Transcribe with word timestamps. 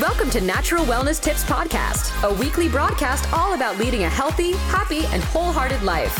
Welcome 0.00 0.28
to 0.30 0.42
Natural 0.42 0.84
Wellness 0.84 1.22
Tips 1.22 1.42
Podcast, 1.44 2.22
a 2.22 2.34
weekly 2.34 2.68
broadcast 2.68 3.32
all 3.32 3.54
about 3.54 3.78
leading 3.78 4.02
a 4.02 4.10
healthy, 4.10 4.52
happy, 4.52 5.06
and 5.06 5.24
wholehearted 5.24 5.82
life. 5.82 6.14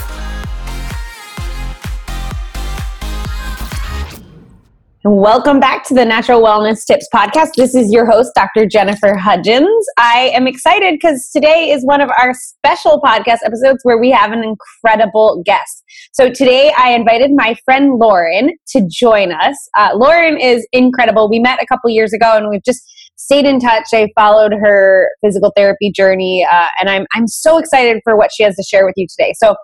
Welcome 5.05 5.61
back 5.61 5.85
to 5.89 5.95
the 5.95 6.07
Natural 6.07 6.41
Wellness 6.41 6.87
Tips 6.87 7.07
Podcast. 7.15 7.51
This 7.57 7.75
is 7.75 7.93
your 7.93 8.07
host, 8.07 8.33
Dr. 8.35 8.65
Jennifer 8.65 9.15
Hudgens. 9.15 9.87
I 9.99 10.31
am 10.33 10.47
excited 10.47 10.95
because 10.95 11.29
today 11.31 11.71
is 11.71 11.85
one 11.85 12.01
of 12.01 12.09
our 12.19 12.33
special 12.33 13.03
podcast 13.03 13.41
episodes 13.45 13.81
where 13.83 13.99
we 13.99 14.11
have 14.11 14.33
an 14.33 14.43
incredible 14.43 15.43
guest. 15.45 15.85
So 16.13 16.31
today 16.31 16.73
I 16.79 16.93
invited 16.93 17.33
my 17.35 17.55
friend 17.67 17.99
Lauren 17.99 18.57
to 18.69 18.89
join 18.91 19.33
us. 19.33 19.69
Uh, 19.77 19.91
Lauren 19.95 20.39
is 20.39 20.67
incredible. 20.73 21.29
We 21.29 21.41
met 21.41 21.63
a 21.63 21.67
couple 21.67 21.91
years 21.91 22.15
ago 22.15 22.33
and 22.37 22.49
we've 22.49 22.65
just 22.65 22.91
stayed 23.17 23.47
in 23.47 23.59
touch. 23.61 23.89
I 23.93 24.09
followed 24.15 24.53
her 24.53 25.11
physical 25.25 25.53
therapy 25.57 25.91
journey, 25.91 26.47
uh, 26.51 26.69
and 26.81 26.89
I'm 26.89 27.07
I'm 27.15 27.27
so 27.27 27.59
excited 27.59 28.01
for 28.05 28.17
what 28.17 28.31
she 28.35 28.43
has 28.43 28.57
to 28.57 28.63
share 28.63 28.85
with 28.85 28.95
you 28.97 29.07
today. 29.09 29.35
So 29.37 29.57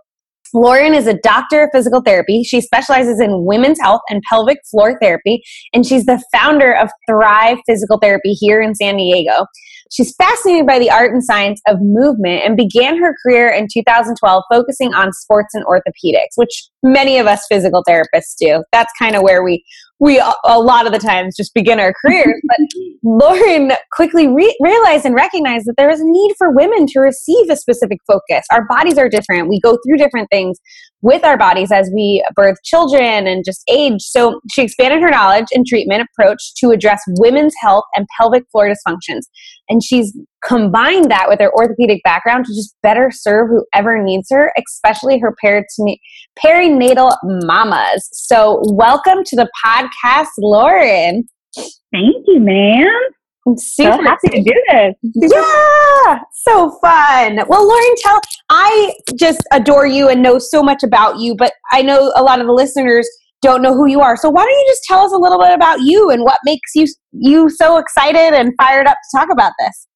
Lauren 0.54 0.92
is 0.92 1.06
a 1.06 1.14
doctor 1.14 1.64
of 1.64 1.70
physical 1.72 2.02
therapy. 2.02 2.42
She 2.42 2.60
specializes 2.60 3.20
in 3.20 3.44
women's 3.46 3.80
health 3.80 4.02
and 4.10 4.22
pelvic 4.28 4.58
floor 4.70 4.98
therapy, 5.00 5.42
and 5.72 5.86
she's 5.86 6.04
the 6.04 6.22
founder 6.32 6.74
of 6.76 6.90
Thrive 7.08 7.58
Physical 7.66 7.98
Therapy 7.98 8.32
here 8.32 8.60
in 8.60 8.74
San 8.74 8.96
Diego. 8.96 9.46
She's 9.90 10.14
fascinated 10.16 10.66
by 10.66 10.78
the 10.78 10.90
art 10.90 11.12
and 11.12 11.22
science 11.22 11.60
of 11.66 11.76
movement 11.80 12.42
and 12.44 12.56
began 12.56 12.98
her 12.98 13.14
career 13.22 13.48
in 13.48 13.68
2012 13.70 14.42
focusing 14.50 14.94
on 14.94 15.12
sports 15.12 15.54
and 15.54 15.64
orthopedics, 15.66 16.36
which 16.36 16.68
many 16.82 17.18
of 17.18 17.26
us 17.26 17.44
physical 17.46 17.84
therapists 17.86 18.34
do. 18.38 18.64
That's 18.72 18.92
kind 18.98 19.16
of 19.16 19.22
where 19.22 19.44
we 19.44 19.62
we 20.02 20.18
a 20.18 20.58
lot 20.58 20.84
of 20.84 20.92
the 20.92 20.98
times 20.98 21.36
just 21.36 21.54
begin 21.54 21.78
our 21.78 21.94
careers. 22.04 22.42
But 22.48 22.58
Lauren 23.04 23.70
quickly 23.92 24.26
re- 24.26 24.56
realized 24.60 25.06
and 25.06 25.14
recognized 25.14 25.66
that 25.66 25.74
there 25.78 25.90
is 25.90 26.00
a 26.00 26.04
need 26.04 26.34
for 26.36 26.50
women 26.50 26.86
to 26.88 26.98
receive 26.98 27.48
a 27.48 27.54
specific 27.54 27.98
focus. 28.04 28.44
Our 28.50 28.66
bodies 28.66 28.98
are 28.98 29.08
different. 29.08 29.48
We 29.48 29.60
go 29.60 29.78
through 29.86 29.98
different 29.98 30.28
things 30.28 30.58
with 31.02 31.24
our 31.24 31.38
bodies 31.38 31.70
as 31.70 31.88
we 31.94 32.24
birth 32.34 32.56
children 32.64 33.28
and 33.28 33.44
just 33.44 33.62
age. 33.70 34.00
So 34.00 34.40
she 34.50 34.62
expanded 34.62 35.02
her 35.02 35.10
knowledge 35.10 35.46
and 35.52 35.64
treatment 35.64 36.02
approach 36.02 36.52
to 36.56 36.70
address 36.70 37.00
women's 37.06 37.54
health 37.62 37.84
and 37.94 38.04
pelvic 38.18 38.42
floor 38.50 38.68
dysfunctions. 38.68 39.22
And 39.68 39.84
she's 39.84 40.18
combined 40.44 41.10
that 41.10 41.26
with 41.28 41.40
her 41.40 41.52
orthopedic 41.52 42.02
background 42.04 42.44
to 42.46 42.54
just 42.54 42.76
better 42.82 43.10
serve 43.10 43.48
whoever 43.48 44.02
needs 44.02 44.28
her, 44.30 44.52
especially 44.58 45.18
her 45.18 45.34
parents 45.40 45.78
perinatal 46.42 47.16
mamas. 47.22 48.08
So 48.12 48.60
welcome 48.66 49.24
to 49.24 49.36
the 49.36 49.48
podcast, 49.64 50.28
Lauren. 50.38 51.24
Thank 51.54 52.24
you, 52.26 52.40
ma'am. 52.40 52.88
I'm 53.46 53.56
super 53.56 53.92
so 53.92 54.02
happy 54.02 54.28
to 54.28 54.42
do 54.42 54.62
this. 54.70 54.94
Yeah, 55.32 56.20
so 56.32 56.78
fun. 56.80 57.40
Well, 57.48 57.66
Lauren, 57.66 57.94
tell 57.98 58.20
I 58.50 58.94
just 59.16 59.42
adore 59.52 59.86
you 59.86 60.08
and 60.08 60.22
know 60.22 60.38
so 60.38 60.62
much 60.62 60.82
about 60.84 61.18
you, 61.18 61.34
but 61.36 61.52
I 61.72 61.82
know 61.82 62.12
a 62.14 62.22
lot 62.22 62.40
of 62.40 62.46
the 62.46 62.52
listeners 62.52 63.08
don't 63.42 63.60
know 63.60 63.74
who 63.74 63.88
you 63.88 64.00
are. 64.00 64.16
So 64.16 64.30
why 64.30 64.42
don't 64.44 64.50
you 64.50 64.64
just 64.68 64.84
tell 64.84 65.00
us 65.00 65.12
a 65.12 65.16
little 65.16 65.40
bit 65.40 65.52
about 65.52 65.80
you 65.80 66.10
and 66.10 66.22
what 66.22 66.38
makes 66.44 66.70
you 66.76 66.86
you 67.12 67.50
so 67.50 67.78
excited 67.78 68.32
and 68.32 68.52
fired 68.56 68.86
up 68.86 68.96
to 68.96 69.18
talk 69.18 69.28
about 69.32 69.52
this? 69.58 69.88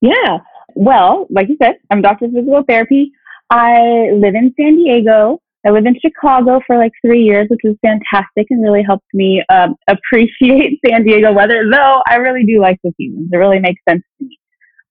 Yeah. 0.00 0.38
Well, 0.74 1.26
like 1.30 1.48
you 1.48 1.56
said, 1.62 1.76
I'm 1.90 1.98
a 1.98 2.02
doctor 2.02 2.26
of 2.26 2.32
physical 2.32 2.62
therapy. 2.66 3.12
I 3.50 4.10
live 4.14 4.34
in 4.34 4.54
San 4.58 4.76
Diego. 4.76 5.40
I 5.66 5.70
lived 5.70 5.86
in 5.86 5.96
Chicago 6.00 6.60
for 6.66 6.78
like 6.78 6.92
three 7.04 7.22
years, 7.22 7.48
which 7.50 7.60
was 7.64 7.76
fantastic 7.82 8.46
and 8.48 8.62
really 8.62 8.82
helped 8.82 9.12
me 9.12 9.44
um, 9.50 9.74
appreciate 9.88 10.80
San 10.86 11.04
Diego 11.04 11.32
weather. 11.32 11.64
Though 11.70 12.02
I 12.08 12.16
really 12.16 12.44
do 12.44 12.60
like 12.60 12.78
the 12.82 12.92
seasons; 12.96 13.28
it 13.32 13.36
really 13.36 13.58
makes 13.58 13.82
sense 13.88 14.02
to 14.18 14.24
me. 14.24 14.38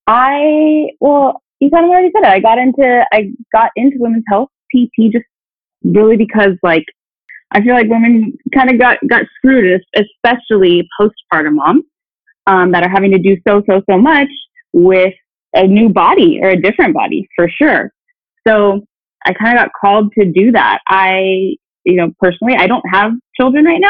I 0.06 0.90
well, 1.00 1.42
you 1.60 1.72
kind 1.72 1.86
of 1.86 1.92
already 1.92 2.12
said 2.16 2.28
it. 2.28 2.34
I 2.34 2.40
got 2.40 2.60
into 2.60 3.04
I 3.12 3.32
got 3.52 3.72
into 3.76 3.98
women's 4.00 4.26
health 4.28 4.50
PT 4.76 5.12
just 5.12 5.26
really 5.84 6.18
because 6.18 6.54
like 6.62 6.86
I 7.52 7.62
feel 7.62 7.74
like 7.74 7.88
women 7.88 8.38
kind 8.54 8.70
of 8.70 8.78
got 8.78 9.00
got 9.10 9.24
screwed, 9.38 9.82
especially 9.96 10.88
postpartum 11.00 11.56
moms 11.56 11.84
um, 12.46 12.72
that 12.74 12.84
are 12.84 12.90
having 12.90 13.12
to 13.12 13.18
do 13.18 13.38
so 13.48 13.64
so 13.68 13.82
so 13.90 13.98
much 13.98 14.30
with 14.74 15.14
a 15.54 15.66
new 15.66 15.90
body 15.90 16.40
or 16.42 16.50
a 16.50 16.62
different 16.62 16.94
body 16.94 17.28
for 17.36 17.50
sure. 17.50 17.92
So 18.48 18.86
I 19.26 19.34
kind 19.34 19.58
of 19.58 19.66
got 19.66 19.72
called 19.80 20.14
to 20.18 20.26
do 20.26 20.52
that. 20.52 20.80
I, 20.88 21.56
you 21.86 21.96
know, 21.96 22.12
personally, 22.20 22.56
I 22.58 22.68
don't 22.68 22.86
have 22.92 23.12
children 23.40 23.66
right 23.66 23.82
now. 23.82 23.90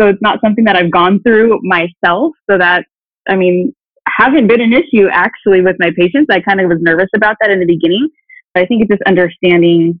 So 0.00 0.08
it's 0.08 0.22
not 0.22 0.40
something 0.40 0.64
that 0.64 0.76
I've 0.76 0.90
gone 0.90 1.20
through 1.22 1.60
myself. 1.62 2.32
So 2.50 2.58
that, 2.58 2.84
I 3.28 3.36
mean, 3.36 3.74
hasn't 4.06 4.48
been 4.48 4.60
an 4.60 4.72
issue 4.72 5.08
actually 5.10 5.60
with 5.60 5.76
my 5.78 5.90
patients. 5.96 6.28
I 6.30 6.40
kind 6.40 6.60
of 6.60 6.68
was 6.68 6.78
nervous 6.80 7.08
about 7.14 7.36
that 7.40 7.50
in 7.50 7.60
the 7.60 7.66
beginning. 7.66 8.08
But 8.52 8.62
I 8.62 8.66
think 8.66 8.82
it's 8.82 8.90
just 8.90 9.02
understanding 9.06 10.00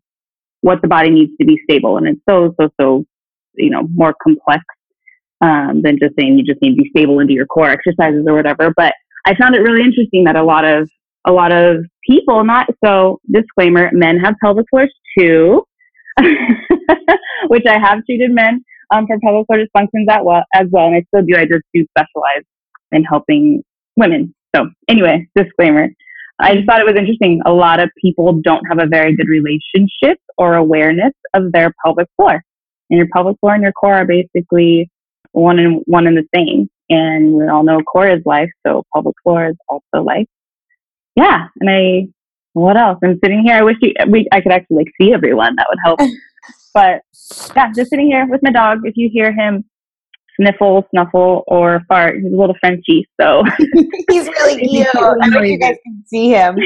what 0.60 0.80
the 0.82 0.88
body 0.88 1.10
needs 1.10 1.32
to 1.40 1.46
be 1.46 1.60
stable. 1.64 1.96
And 1.96 2.08
it's 2.08 2.20
so, 2.28 2.54
so, 2.60 2.70
so, 2.80 3.04
you 3.54 3.70
know, 3.70 3.86
more 3.94 4.14
complex 4.22 4.64
um, 5.40 5.82
than 5.82 5.98
just 5.98 6.14
saying 6.18 6.38
you 6.38 6.44
just 6.44 6.62
need 6.62 6.76
to 6.76 6.82
be 6.82 6.90
stable 6.90 7.18
and 7.18 7.28
do 7.28 7.34
your 7.34 7.46
core 7.46 7.68
exercises 7.68 8.24
or 8.26 8.34
whatever. 8.34 8.72
But 8.76 8.94
I 9.26 9.34
found 9.34 9.54
it 9.54 9.60
really 9.60 9.82
interesting 9.82 10.24
that 10.24 10.36
a 10.36 10.42
lot 10.42 10.64
of 10.64 10.88
a 11.26 11.32
lot 11.32 11.52
of 11.52 11.84
people, 12.06 12.44
not 12.44 12.66
so 12.84 13.20
disclaimer, 13.32 13.90
men 13.92 14.18
have 14.18 14.34
pelvic 14.42 14.66
floors 14.68 14.92
too, 15.18 15.64
which 17.48 17.64
I 17.66 17.78
have 17.78 18.04
treated 18.04 18.30
men 18.30 18.62
um, 18.90 19.06
for 19.06 19.18
pelvic 19.20 19.46
floor 19.46 19.58
dysfunctions 19.58 20.06
as 20.10 20.20
well, 20.22 20.44
as 20.54 20.66
well, 20.70 20.86
and 20.86 20.96
I 20.96 21.04
still 21.08 21.24
do. 21.26 21.34
I 21.36 21.44
just 21.44 21.64
do 21.72 21.86
specialize 21.96 22.44
in 22.92 23.04
helping 23.04 23.62
women. 23.96 24.34
So 24.54 24.66
anyway, 24.88 25.26
disclaimer. 25.34 25.88
I 26.38 26.56
just 26.56 26.66
thought 26.66 26.80
it 26.80 26.86
was 26.86 26.96
interesting. 26.98 27.40
A 27.46 27.52
lot 27.52 27.80
of 27.80 27.90
people 28.00 28.40
don't 28.42 28.64
have 28.66 28.80
a 28.80 28.86
very 28.86 29.16
good 29.16 29.28
relationship 29.28 30.18
or 30.36 30.54
awareness 30.54 31.12
of 31.32 31.52
their 31.52 31.72
pelvic 31.84 32.08
floor. 32.16 32.42
And 32.90 32.98
your 32.98 33.06
pelvic 33.12 33.38
floor 33.40 33.54
and 33.54 33.62
your 33.62 33.72
core 33.72 33.94
are 33.94 34.04
basically 34.04 34.90
one 35.32 35.58
and 35.58 35.82
one 35.86 36.06
and 36.06 36.16
the 36.16 36.26
same. 36.34 36.68
And 36.90 37.32
we 37.32 37.48
all 37.48 37.64
know 37.64 37.80
core 37.80 38.08
is 38.08 38.22
life, 38.26 38.50
so 38.66 38.84
pelvic 38.92 39.14
floor 39.22 39.48
is 39.48 39.56
also 39.68 40.02
life 40.04 40.26
yeah, 41.16 41.46
and 41.60 41.70
I 41.70 42.08
what 42.52 42.76
else? 42.76 42.98
I'm 43.02 43.18
sitting 43.22 43.42
here. 43.44 43.56
I 43.56 43.62
wish 43.62 43.76
you, 43.80 43.92
we, 44.08 44.28
I 44.30 44.40
could 44.40 44.52
actually 44.52 44.76
like 44.76 44.92
see 45.00 45.12
everyone. 45.12 45.56
That 45.56 45.66
would 45.68 45.78
help. 45.84 45.98
but 46.74 47.02
yeah, 47.56 47.72
just 47.74 47.90
sitting 47.90 48.06
here 48.06 48.26
with 48.28 48.42
my 48.42 48.52
dog. 48.52 48.80
If 48.84 48.94
you 48.96 49.10
hear 49.12 49.32
him 49.32 49.64
sniffle, 50.36 50.86
snuffle, 50.90 51.42
or 51.48 51.82
fart, 51.88 52.16
he's 52.16 52.32
a 52.32 52.36
little 52.36 52.54
Frenchy. 52.60 53.08
So 53.20 53.42
he's 54.10 54.26
really 54.26 54.60
cute. 54.68 54.86
I 54.94 55.14
wish 55.40 55.50
you 55.50 55.58
guys 55.58 55.76
can 55.84 56.04
see 56.06 56.30
him. 56.30 56.56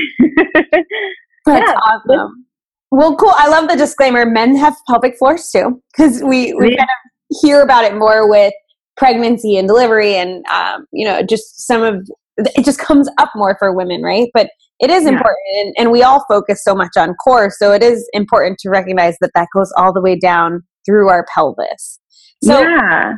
That's 1.46 1.70
yeah. 1.70 1.74
awesome. 1.74 2.44
Well, 2.90 3.16
cool. 3.16 3.32
I 3.36 3.48
love 3.48 3.68
the 3.68 3.76
disclaimer. 3.76 4.26
Men 4.26 4.56
have 4.56 4.76
pelvic 4.88 5.16
floors 5.18 5.50
too, 5.50 5.82
because 5.92 6.22
we 6.22 6.52
we 6.54 6.76
kind 6.76 6.80
of 6.80 7.38
hear 7.40 7.62
about 7.62 7.84
it 7.84 7.94
more 7.96 8.28
with 8.28 8.52
pregnancy 8.98 9.56
and 9.56 9.66
delivery, 9.68 10.16
and 10.16 10.44
um, 10.46 10.84
you 10.92 11.06
know, 11.06 11.22
just 11.22 11.66
some 11.66 11.82
of 11.82 12.06
it 12.36 12.64
just 12.64 12.78
comes 12.78 13.08
up 13.18 13.30
more 13.34 13.56
for 13.58 13.74
women, 13.74 14.02
right? 14.02 14.28
But 14.34 14.50
it 14.80 14.90
is 14.90 15.04
yeah. 15.04 15.10
important, 15.10 15.36
and, 15.56 15.74
and 15.78 15.90
we 15.90 16.02
all 16.02 16.24
focus 16.28 16.62
so 16.62 16.74
much 16.74 16.96
on 16.96 17.14
core, 17.24 17.50
so 17.50 17.72
it 17.72 17.82
is 17.82 18.08
important 18.12 18.58
to 18.60 18.70
recognize 18.70 19.16
that 19.20 19.30
that 19.34 19.48
goes 19.54 19.72
all 19.76 19.92
the 19.92 20.02
way 20.02 20.16
down 20.18 20.62
through 20.84 21.08
our 21.08 21.26
pelvis. 21.34 21.98
So, 22.44 22.60
yeah. 22.60 23.12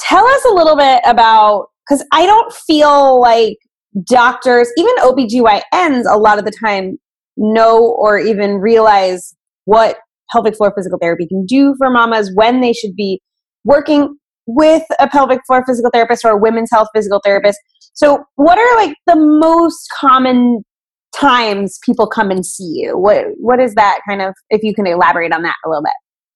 tell 0.00 0.24
us 0.24 0.44
a 0.46 0.54
little 0.54 0.76
bit 0.76 1.00
about 1.04 1.66
because 1.86 2.04
I 2.12 2.24
don't 2.24 2.52
feel 2.52 3.20
like 3.20 3.58
doctors, 4.06 4.70
even 4.76 4.94
OBGYNs, 4.98 6.04
a 6.08 6.16
lot 6.16 6.38
of 6.38 6.44
the 6.44 6.52
time 6.64 6.98
know 7.36 7.94
or 7.98 8.18
even 8.18 8.56
realize 8.56 9.34
what 9.64 9.98
pelvic 10.30 10.56
floor 10.56 10.72
physical 10.76 10.98
therapy 10.98 11.26
can 11.26 11.44
do 11.44 11.74
for 11.78 11.90
mamas, 11.90 12.30
when 12.34 12.60
they 12.60 12.72
should 12.72 12.96
be 12.96 13.20
working 13.64 14.16
with 14.46 14.82
a 15.00 15.08
pelvic 15.08 15.40
floor 15.46 15.64
physical 15.66 15.90
therapist 15.90 16.24
or 16.24 16.30
a 16.32 16.36
women's 16.36 16.70
health 16.72 16.88
physical 16.94 17.20
therapist. 17.24 17.58
So, 17.94 18.24
what 18.36 18.58
are 18.58 18.76
like 18.76 18.96
the 19.06 19.16
most 19.16 19.88
common 19.98 20.64
times 21.14 21.78
people 21.84 22.06
come 22.06 22.30
and 22.30 22.44
see 22.44 22.72
you? 22.76 22.98
What 22.98 23.26
what 23.38 23.60
is 23.60 23.74
that 23.74 24.00
kind 24.08 24.22
of 24.22 24.34
if 24.50 24.62
you 24.62 24.74
can 24.74 24.86
elaborate 24.86 25.32
on 25.32 25.42
that 25.42 25.56
a 25.64 25.68
little 25.68 25.82
bit? 25.82 25.92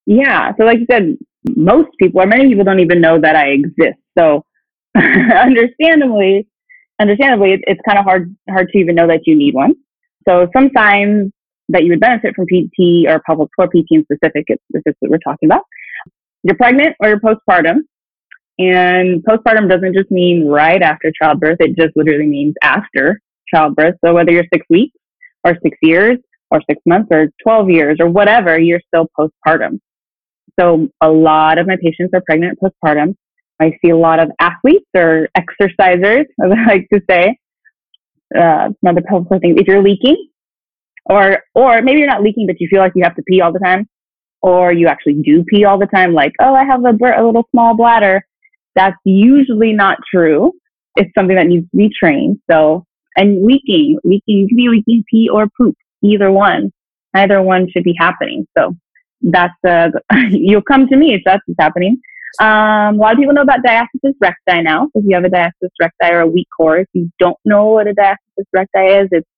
Yeah, 0.06 0.52
so 0.56 0.64
like 0.64 0.78
you 0.78 0.86
said, 0.90 1.16
most 1.56 1.88
people 2.00 2.20
or 2.20 2.26
many 2.26 2.48
people 2.48 2.64
don't 2.64 2.80
even 2.80 3.00
know 3.00 3.20
that 3.20 3.36
I 3.36 3.48
exist. 3.48 3.98
So, 4.16 4.44
understandably, 4.96 6.46
understandably, 7.00 7.54
it's, 7.54 7.62
it's 7.66 7.80
kind 7.86 7.98
of 7.98 8.04
hard 8.04 8.34
hard 8.48 8.68
to 8.72 8.78
even 8.78 8.94
know 8.94 9.06
that 9.08 9.22
you 9.26 9.36
need 9.36 9.54
one. 9.54 9.74
So, 10.28 10.48
some 10.54 10.70
signs 10.76 11.32
that 11.68 11.84
you 11.84 11.90
would 11.90 12.00
benefit 12.00 12.34
from 12.34 12.46
PT 12.46 13.08
or 13.08 13.20
pelvic 13.26 13.48
floor 13.56 13.68
PT 13.68 13.86
in 13.90 14.04
specific, 14.04 14.44
if 14.48 14.58
it's 14.70 14.96
what 15.00 15.10
we're 15.10 15.18
talking 15.18 15.48
about. 15.48 15.62
You're 16.42 16.56
pregnant 16.56 16.94
or 17.00 17.08
you're 17.08 17.20
postpartum. 17.20 17.78
And 18.58 19.22
postpartum 19.24 19.68
doesn't 19.68 19.94
just 19.94 20.10
mean 20.10 20.46
right 20.46 20.80
after 20.80 21.12
childbirth, 21.22 21.58
it 21.60 21.76
just 21.76 21.96
literally 21.96 22.26
means 22.26 22.54
after 22.62 23.20
childbirth. 23.52 23.96
So 24.04 24.14
whether 24.14 24.32
you're 24.32 24.46
six 24.52 24.64
weeks 24.70 24.96
or 25.44 25.56
six 25.62 25.76
years 25.82 26.18
or 26.50 26.60
six 26.68 26.80
months 26.86 27.08
or 27.10 27.28
12 27.42 27.70
years 27.70 27.96
or 28.00 28.08
whatever, 28.08 28.58
you're 28.58 28.80
still 28.86 29.08
postpartum. 29.18 29.80
So 30.58 30.88
a 31.02 31.08
lot 31.08 31.58
of 31.58 31.66
my 31.66 31.76
patients 31.82 32.12
are 32.14 32.22
pregnant 32.24 32.58
postpartum. 32.60 33.14
I 33.60 33.76
see 33.82 33.90
a 33.90 33.96
lot 33.96 34.20
of 34.20 34.30
athletes 34.40 34.86
or 34.94 35.28
exercisers, 35.36 36.24
as 36.42 36.50
I 36.52 36.66
like 36.66 36.86
to 36.92 37.00
say, 37.08 37.36
uh, 38.34 38.68
some 38.68 38.88
other 38.88 39.02
pelvic 39.02 39.40
things. 39.40 39.56
If 39.58 39.66
you're 39.66 39.82
leaking, 39.82 40.28
or 41.06 41.38
or 41.54 41.80
maybe 41.82 41.98
you're 41.98 42.08
not 42.08 42.22
leaking, 42.22 42.46
but 42.46 42.56
you 42.58 42.68
feel 42.68 42.80
like 42.80 42.92
you 42.94 43.04
have 43.04 43.16
to 43.16 43.22
pee 43.22 43.40
all 43.40 43.52
the 43.52 43.58
time, 43.60 43.88
or 44.42 44.72
you 44.72 44.88
actually 44.88 45.22
do 45.24 45.44
pee 45.44 45.64
all 45.64 45.78
the 45.78 45.86
time, 45.86 46.12
like 46.12 46.32
oh 46.40 46.54
I 46.54 46.64
have 46.64 46.84
a, 46.84 46.90
a 46.90 47.24
little 47.24 47.46
small 47.50 47.74
bladder. 47.74 48.26
That's 48.76 48.96
usually 49.04 49.72
not 49.72 49.98
true. 50.08 50.52
It's 50.94 51.10
something 51.18 51.36
that 51.36 51.46
needs 51.46 51.68
to 51.70 51.76
be 51.76 51.90
trained. 51.98 52.38
So 52.50 52.84
and 53.16 53.44
leaking, 53.44 53.98
leaking, 54.04 54.22
you 54.36 54.48
can 54.48 54.56
be 54.56 54.68
leaking 54.68 55.04
pee 55.10 55.28
or 55.32 55.48
poop, 55.56 55.74
either 56.02 56.30
one. 56.30 56.70
Neither 57.14 57.42
one 57.42 57.68
should 57.70 57.84
be 57.84 57.96
happening. 57.98 58.46
So 58.56 58.76
that's 59.22 59.54
uh, 59.66 59.88
you'll 60.30 60.62
come 60.62 60.86
to 60.88 60.96
me 60.96 61.14
if 61.14 61.22
that's 61.24 61.42
what's 61.46 61.58
happening. 61.58 61.98
Um, 62.38 62.96
a 62.96 62.98
lot 62.98 63.12
of 63.12 63.18
people 63.18 63.32
know 63.32 63.42
about 63.42 63.60
diastasis 63.66 64.12
recti 64.20 64.62
now. 64.62 64.88
If 64.94 65.04
you 65.06 65.14
have 65.14 65.24
a 65.24 65.30
diastasis 65.30 65.70
recti 65.80 66.12
or 66.12 66.20
a 66.20 66.26
weak 66.26 66.48
core, 66.54 66.78
if 66.78 66.88
you 66.92 67.10
don't 67.18 67.38
know 67.46 67.66
what 67.66 67.86
a 67.88 67.94
diastasis 67.94 68.44
recti 68.52 68.78
is, 68.78 69.08
it's 69.10 69.28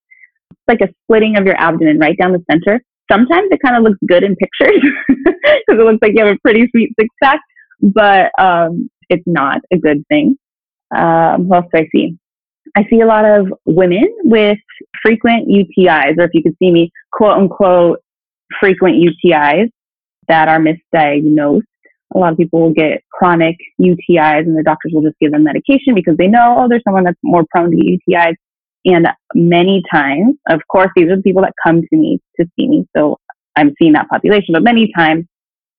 like 0.66 0.80
a 0.80 0.88
splitting 1.04 1.36
of 1.36 1.46
your 1.46 1.56
abdomen 1.56 1.98
right 1.98 2.16
down 2.18 2.32
the 2.32 2.44
center. 2.50 2.80
Sometimes 3.10 3.48
it 3.52 3.60
kind 3.64 3.76
of 3.76 3.84
looks 3.84 3.98
good 4.06 4.24
in 4.24 4.34
pictures 4.36 4.82
because 5.08 5.62
it 5.68 5.84
looks 5.84 5.98
like 6.02 6.12
you 6.14 6.24
have 6.24 6.34
a 6.34 6.38
pretty 6.42 6.68
sweet 6.70 6.92
six 6.98 7.08
pack, 7.22 7.40
but 7.80 8.32
um, 8.38 8.90
it's 9.08 9.24
not 9.26 9.60
a 9.72 9.78
good 9.78 10.04
thing. 10.08 10.36
Um, 10.96 11.48
what 11.48 11.64
else 11.64 11.66
do 11.74 11.80
I 11.80 11.88
see? 11.92 12.18
I 12.76 12.84
see 12.90 13.00
a 13.00 13.06
lot 13.06 13.24
of 13.24 13.46
women 13.64 14.06
with 14.24 14.58
frequent 15.02 15.48
UTIs, 15.48 16.18
or 16.18 16.24
if 16.24 16.30
you 16.34 16.42
could 16.42 16.56
see 16.58 16.70
me, 16.70 16.90
quote 17.12 17.36
unquote, 17.36 18.00
frequent 18.60 18.96
UTIs 18.96 19.70
that 20.28 20.48
are 20.48 20.58
misdiagnosed. 20.58 21.62
A 22.14 22.18
lot 22.18 22.32
of 22.32 22.38
people 22.38 22.60
will 22.60 22.72
get 22.72 23.02
chronic 23.12 23.56
UTIs 23.80 24.40
and 24.40 24.56
the 24.56 24.62
doctors 24.62 24.92
will 24.94 25.02
just 25.02 25.18
give 25.20 25.32
them 25.32 25.44
medication 25.44 25.94
because 25.94 26.16
they 26.16 26.26
know, 26.26 26.56
oh, 26.58 26.68
there's 26.68 26.82
someone 26.84 27.04
that's 27.04 27.18
more 27.22 27.44
prone 27.50 27.70
to 27.70 27.76
UTIs. 27.76 28.34
And 28.84 29.06
many 29.34 29.82
times, 29.92 30.36
of 30.48 30.60
course, 30.70 30.88
these 30.96 31.10
are 31.10 31.16
the 31.16 31.22
people 31.22 31.42
that 31.42 31.52
come 31.62 31.82
to 31.82 31.96
me 31.96 32.20
to 32.40 32.46
see 32.56 32.68
me. 32.68 32.86
So 32.96 33.18
I'm 33.56 33.74
seeing 33.78 33.92
that 33.92 34.08
population, 34.08 34.52
but 34.52 34.62
many 34.62 34.90
times 34.96 35.26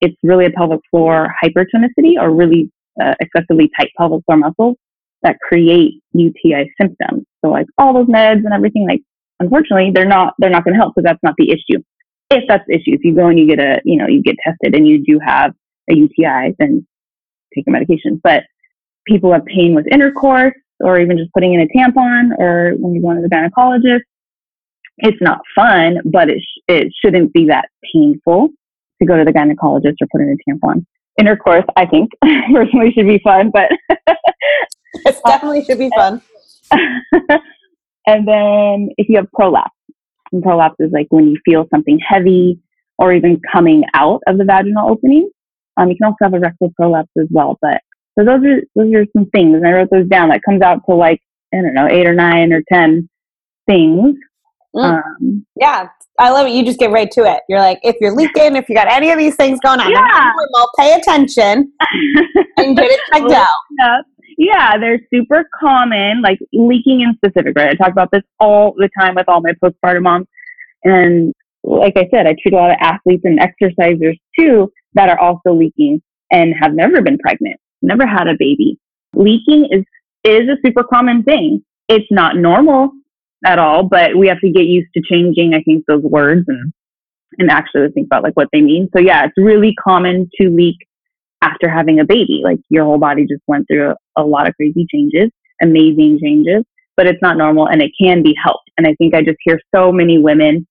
it's 0.01 0.15
really 0.21 0.45
a 0.45 0.51
pelvic 0.51 0.81
floor 0.91 1.33
hypertonicity 1.43 2.15
or 2.19 2.31
really 2.31 2.71
uh, 3.01 3.15
excessively 3.19 3.69
tight 3.77 3.89
pelvic 3.97 4.23
floor 4.25 4.37
muscles 4.37 4.77
that 5.23 5.37
create 5.39 6.01
UTI 6.13 6.71
symptoms. 6.79 7.25
So 7.43 7.51
like 7.51 7.67
all 7.77 7.93
those 7.93 8.07
meds 8.07 8.45
and 8.45 8.53
everything, 8.53 8.87
like 8.87 9.01
unfortunately, 9.39 9.91
they're 9.93 10.05
not 10.05 10.33
they're 10.39 10.49
not 10.49 10.63
going 10.63 10.73
to 10.73 10.79
help 10.79 10.95
because 10.95 11.05
that's 11.05 11.23
not 11.23 11.35
the 11.37 11.51
issue. 11.51 11.81
If 12.29 12.43
that's 12.47 12.63
the 12.67 12.75
issue, 12.75 12.93
if 12.93 13.03
you 13.03 13.15
go 13.15 13.27
and 13.27 13.39
you 13.39 13.47
get 13.47 13.59
a 13.59 13.81
you 13.83 13.97
know 13.97 14.07
you 14.07 14.21
get 14.21 14.35
tested 14.43 14.75
and 14.75 14.87
you 14.87 15.03
do 15.03 15.19
have 15.25 15.53
a 15.89 15.95
UTI, 15.95 16.55
then 16.59 16.85
take 17.55 17.67
a 17.67 17.71
medication. 17.71 18.19
But 18.23 18.43
people 19.07 19.33
have 19.33 19.45
pain 19.45 19.73
with 19.73 19.87
intercourse 19.91 20.53
or 20.79 20.99
even 20.99 21.17
just 21.17 21.31
putting 21.33 21.53
in 21.53 21.61
a 21.61 21.67
tampon 21.67 22.31
or 22.37 22.73
when 22.77 22.93
you 22.93 23.01
go 23.01 23.13
to 23.13 23.21
the 23.21 23.27
gynecologist, 23.27 24.01
it's 24.99 25.21
not 25.21 25.39
fun, 25.55 25.99
but 26.05 26.29
it 26.29 26.41
sh- 26.41 26.61
it 26.67 26.93
shouldn't 27.01 27.33
be 27.33 27.47
that 27.47 27.69
painful 27.93 28.49
to 29.01 29.07
go 29.07 29.17
to 29.17 29.25
the 29.25 29.31
gynecologist 29.31 29.95
or 30.01 30.07
put 30.11 30.21
in 30.21 30.37
a 30.37 30.49
tampon. 30.49 30.85
Intercourse, 31.19 31.65
I 31.75 31.85
think, 31.85 32.11
personally 32.53 32.91
should 32.93 33.07
be 33.07 33.19
fun, 33.19 33.51
but 33.51 33.69
it 34.93 35.17
definitely 35.25 35.65
should 35.65 35.79
be 35.79 35.89
fun. 35.95 36.21
and 38.07 38.27
then 38.27 38.89
if 38.97 39.09
you 39.09 39.17
have 39.17 39.27
prolapse, 39.33 39.71
and 40.31 40.43
prolapse 40.43 40.75
is 40.79 40.91
like 40.91 41.07
when 41.09 41.27
you 41.27 41.37
feel 41.45 41.67
something 41.73 41.99
heavy 41.99 42.59
or 42.97 43.13
even 43.13 43.41
coming 43.51 43.83
out 43.93 44.21
of 44.27 44.37
the 44.37 44.43
vaginal 44.43 44.89
opening. 44.89 45.29
Um, 45.77 45.89
you 45.89 45.95
can 45.95 46.05
also 46.05 46.17
have 46.21 46.33
a 46.33 46.39
rectal 46.39 46.71
prolapse 46.75 47.09
as 47.17 47.27
well. 47.31 47.57
But 47.61 47.81
so 48.17 48.25
those 48.25 48.43
are 48.45 48.61
those 48.75 48.93
are 48.93 49.05
some 49.15 49.27
things, 49.27 49.55
and 49.55 49.65
I 49.65 49.71
wrote 49.71 49.89
those 49.89 50.07
down. 50.07 50.29
That 50.29 50.43
comes 50.43 50.61
out 50.61 50.81
to 50.87 50.95
like 50.95 51.21
I 51.53 51.61
don't 51.61 51.73
know 51.73 51.87
eight 51.87 52.07
or 52.07 52.13
nine 52.13 52.51
or 52.51 52.61
ten 52.71 53.09
things. 53.67 54.15
Mm. 54.75 55.03
Um, 55.03 55.45
yeah, 55.55 55.87
I 56.19 56.29
love 56.29 56.47
it. 56.47 56.51
You 56.51 56.63
just 56.63 56.79
get 56.79 56.91
right 56.91 57.09
to 57.11 57.21
it. 57.21 57.41
You're 57.49 57.59
like, 57.59 57.79
if 57.83 57.95
you're 57.99 58.15
leaking, 58.15 58.55
if 58.55 58.69
you 58.69 58.75
got 58.75 58.91
any 58.91 59.11
of 59.11 59.17
these 59.17 59.35
things 59.35 59.59
going 59.61 59.79
on, 59.79 59.89
yeah. 59.89 60.31
normal, 60.35 60.69
pay 60.77 60.93
attention 60.93 61.71
and 62.57 62.77
get 62.77 62.91
it 62.91 62.99
checked 63.13 63.31
out. 63.31 64.03
Yeah, 64.37 64.77
they're 64.77 64.99
super 65.13 65.45
common, 65.59 66.21
like 66.21 66.39
leaking 66.53 67.01
in 67.01 67.13
specific, 67.15 67.57
right? 67.57 67.69
I 67.69 67.73
talk 67.73 67.91
about 67.91 68.09
this 68.11 68.23
all 68.39 68.73
the 68.77 68.89
time 68.97 69.15
with 69.15 69.27
all 69.27 69.41
my 69.41 69.53
postpartum 69.63 70.03
moms. 70.03 70.27
And 70.83 71.33
like 71.63 71.97
I 71.97 72.07
said, 72.11 72.25
I 72.25 72.35
treat 72.41 72.53
a 72.53 72.57
lot 72.57 72.71
of 72.71 72.77
athletes 72.79 73.23
and 73.25 73.39
exercisers 73.39 74.17
too 74.37 74.71
that 74.93 75.09
are 75.09 75.19
also 75.19 75.53
leaking 75.53 76.01
and 76.31 76.53
have 76.59 76.73
never 76.73 77.01
been 77.01 77.17
pregnant, 77.17 77.59
never 77.81 78.05
had 78.05 78.27
a 78.27 78.33
baby. 78.37 78.77
Leaking 79.13 79.67
is, 79.71 79.83
is 80.23 80.47
a 80.47 80.57
super 80.65 80.83
common 80.83 81.23
thing. 81.23 81.63
It's 81.89 82.07
not 82.11 82.37
normal 82.37 82.91
at 83.45 83.59
all, 83.59 83.83
but 83.83 84.17
we 84.17 84.27
have 84.27 84.39
to 84.41 84.51
get 84.51 84.65
used 84.65 84.89
to 84.95 85.01
changing, 85.09 85.53
I 85.53 85.61
think, 85.61 85.85
those 85.87 86.03
words 86.03 86.45
and, 86.47 86.73
and 87.37 87.49
actually 87.49 87.87
think 87.89 88.07
about 88.07 88.23
like 88.23 88.35
what 88.35 88.49
they 88.51 88.61
mean. 88.61 88.89
So 88.95 89.01
yeah, 89.01 89.25
it's 89.25 89.33
really 89.37 89.73
common 89.75 90.29
to 90.41 90.49
leak 90.49 90.77
after 91.41 91.69
having 91.69 91.99
a 91.99 92.05
baby. 92.05 92.41
Like 92.43 92.59
your 92.69 92.85
whole 92.85 92.97
body 92.97 93.23
just 93.23 93.43
went 93.47 93.65
through 93.67 93.91
a, 93.91 94.21
a 94.21 94.23
lot 94.23 94.47
of 94.47 94.55
crazy 94.55 94.85
changes, 94.93 95.29
amazing 95.61 96.19
changes, 96.21 96.63
but 96.97 97.07
it's 97.07 97.21
not 97.21 97.37
normal 97.37 97.67
and 97.67 97.81
it 97.81 97.91
can 98.01 98.23
be 98.23 98.35
helped. 98.41 98.69
And 98.77 98.85
I 98.85 98.93
think 98.95 99.13
I 99.15 99.21
just 99.21 99.37
hear 99.43 99.59
so 99.73 99.91
many 99.91 100.17
women 100.17 100.67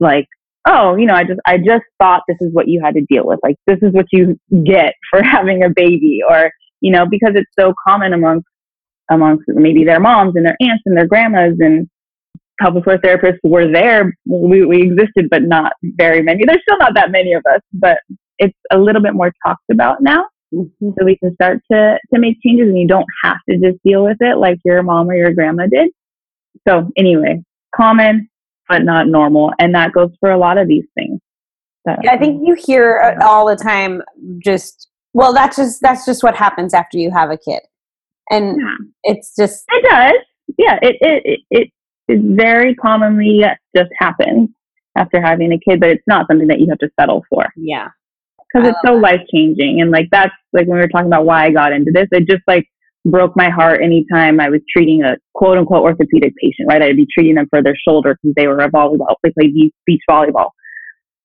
like, 0.00 0.26
oh, 0.66 0.96
you 0.96 1.06
know, 1.06 1.14
I 1.14 1.24
just, 1.24 1.40
I 1.46 1.58
just 1.58 1.84
thought 1.98 2.22
this 2.28 2.36
is 2.40 2.52
what 2.52 2.68
you 2.68 2.80
had 2.82 2.94
to 2.94 3.04
deal 3.08 3.26
with. 3.26 3.40
Like, 3.42 3.56
this 3.66 3.78
is 3.82 3.92
what 3.92 4.06
you 4.12 4.38
get 4.64 4.94
for 5.10 5.22
having 5.22 5.64
a 5.64 5.70
baby 5.70 6.20
or, 6.28 6.50
you 6.80 6.92
know, 6.92 7.06
because 7.10 7.32
it's 7.34 7.50
so 7.58 7.74
common 7.86 8.12
amongst, 8.12 8.46
amongst 9.10 9.44
maybe 9.48 9.84
their 9.84 10.00
moms 10.00 10.34
and 10.36 10.44
their 10.44 10.56
aunts 10.60 10.82
and 10.86 10.96
their 10.96 11.06
grandmas 11.06 11.56
and 11.60 11.88
pelvic 12.60 12.84
floor 12.84 12.98
therapists 12.98 13.38
were 13.42 13.70
there. 13.70 14.12
We, 14.26 14.64
we 14.64 14.82
existed, 14.82 15.28
but 15.30 15.42
not 15.42 15.72
very 15.82 16.22
many. 16.22 16.44
There's 16.44 16.62
still 16.62 16.78
not 16.78 16.94
that 16.94 17.10
many 17.10 17.32
of 17.32 17.44
us, 17.52 17.60
but 17.72 17.98
it's 18.38 18.58
a 18.70 18.78
little 18.78 19.02
bit 19.02 19.14
more 19.14 19.32
talked 19.46 19.70
about 19.70 20.02
now. 20.02 20.26
Mm-hmm. 20.52 20.90
So 20.98 21.04
we 21.04 21.16
can 21.18 21.34
start 21.34 21.60
to, 21.70 21.98
to 22.12 22.20
make 22.20 22.40
changes 22.42 22.68
and 22.68 22.78
you 22.78 22.86
don't 22.86 23.06
have 23.22 23.38
to 23.48 23.58
just 23.58 23.82
deal 23.84 24.04
with 24.04 24.16
it 24.20 24.38
like 24.38 24.58
your 24.64 24.82
mom 24.82 25.10
or 25.10 25.14
your 25.14 25.32
grandma 25.32 25.66
did. 25.66 25.90
So 26.66 26.90
anyway, 26.96 27.42
common, 27.74 28.28
but 28.68 28.82
not 28.82 29.08
normal. 29.08 29.52
And 29.58 29.74
that 29.74 29.92
goes 29.92 30.10
for 30.20 30.30
a 30.30 30.38
lot 30.38 30.58
of 30.58 30.68
these 30.68 30.84
things. 30.94 31.20
yeah, 32.02 32.12
I 32.12 32.18
think 32.18 32.42
you 32.44 32.54
hear 32.54 33.18
all 33.22 33.46
the 33.46 33.56
time 33.56 34.02
just, 34.38 34.88
well, 35.12 35.32
that's 35.32 35.56
just, 35.56 35.80
that's 35.80 36.04
just 36.06 36.22
what 36.22 36.34
happens 36.34 36.74
after 36.74 36.98
you 36.98 37.10
have 37.10 37.30
a 37.30 37.38
kid. 37.38 37.60
And 38.30 38.60
yeah. 38.60 38.76
it's 39.04 39.34
just. 39.36 39.64
It 39.70 39.84
does. 39.88 40.22
Yeah. 40.56 40.78
It, 40.82 40.96
it, 41.00 41.22
it, 41.24 41.40
it, 41.50 41.70
it 42.08 42.36
very 42.36 42.74
commonly 42.74 43.42
just 43.76 43.90
happens 43.98 44.50
after 44.96 45.20
having 45.20 45.52
a 45.52 45.58
kid, 45.58 45.80
but 45.80 45.90
it's 45.90 46.04
not 46.06 46.26
something 46.26 46.48
that 46.48 46.60
you 46.60 46.66
have 46.68 46.78
to 46.78 46.90
settle 46.98 47.24
for. 47.30 47.46
Yeah 47.56 47.88
because 48.52 48.68
it's 48.68 48.78
so 48.84 48.94
um, 48.94 49.02
life 49.02 49.20
changing. 49.32 49.80
And 49.80 49.90
like 49.90 50.08
that's 50.10 50.32
like 50.52 50.66
when 50.66 50.76
we 50.76 50.82
were 50.82 50.88
talking 50.88 51.08
about 51.08 51.26
why 51.26 51.46
I 51.46 51.50
got 51.50 51.72
into 51.72 51.90
this, 51.92 52.08
it 52.12 52.28
just 52.28 52.42
like 52.46 52.66
broke 53.04 53.36
my 53.36 53.50
heart 53.50 53.80
anytime 53.82 54.40
I 54.40 54.48
was 54.48 54.60
treating 54.74 55.02
a 55.02 55.16
quote 55.34 55.58
unquote 55.58 55.82
orthopedic 55.82 56.34
patient, 56.36 56.68
right? 56.68 56.82
I'd 56.82 56.96
be 56.96 57.06
treating 57.12 57.34
them 57.36 57.46
for 57.50 57.62
their 57.62 57.76
shoulder 57.76 58.16
because 58.20 58.34
they 58.36 58.46
were 58.46 58.58
a 58.60 58.70
volleyball, 58.70 59.14
they 59.22 59.30
played 59.30 59.54
beach 59.86 60.02
volleyball. 60.08 60.50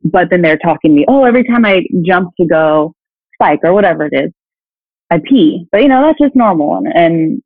But 0.04 0.30
then 0.30 0.42
they're 0.42 0.58
talking 0.58 0.92
to 0.92 0.96
me, 0.96 1.06
oh, 1.08 1.24
every 1.24 1.46
time 1.46 1.66
I 1.66 1.84
jump 2.06 2.32
to 2.40 2.46
go 2.46 2.94
spike 3.36 3.62
or 3.64 3.74
whatever 3.74 4.06
it 4.06 4.14
is, 4.14 4.32
I 5.12 5.20
pee. 5.24 5.68
But 5.72 5.82
you 5.82 5.88
know, 5.88 6.02
that's 6.02 6.20
just 6.20 6.36
normal. 6.36 6.78
And, 6.78 6.88
and 6.88 7.44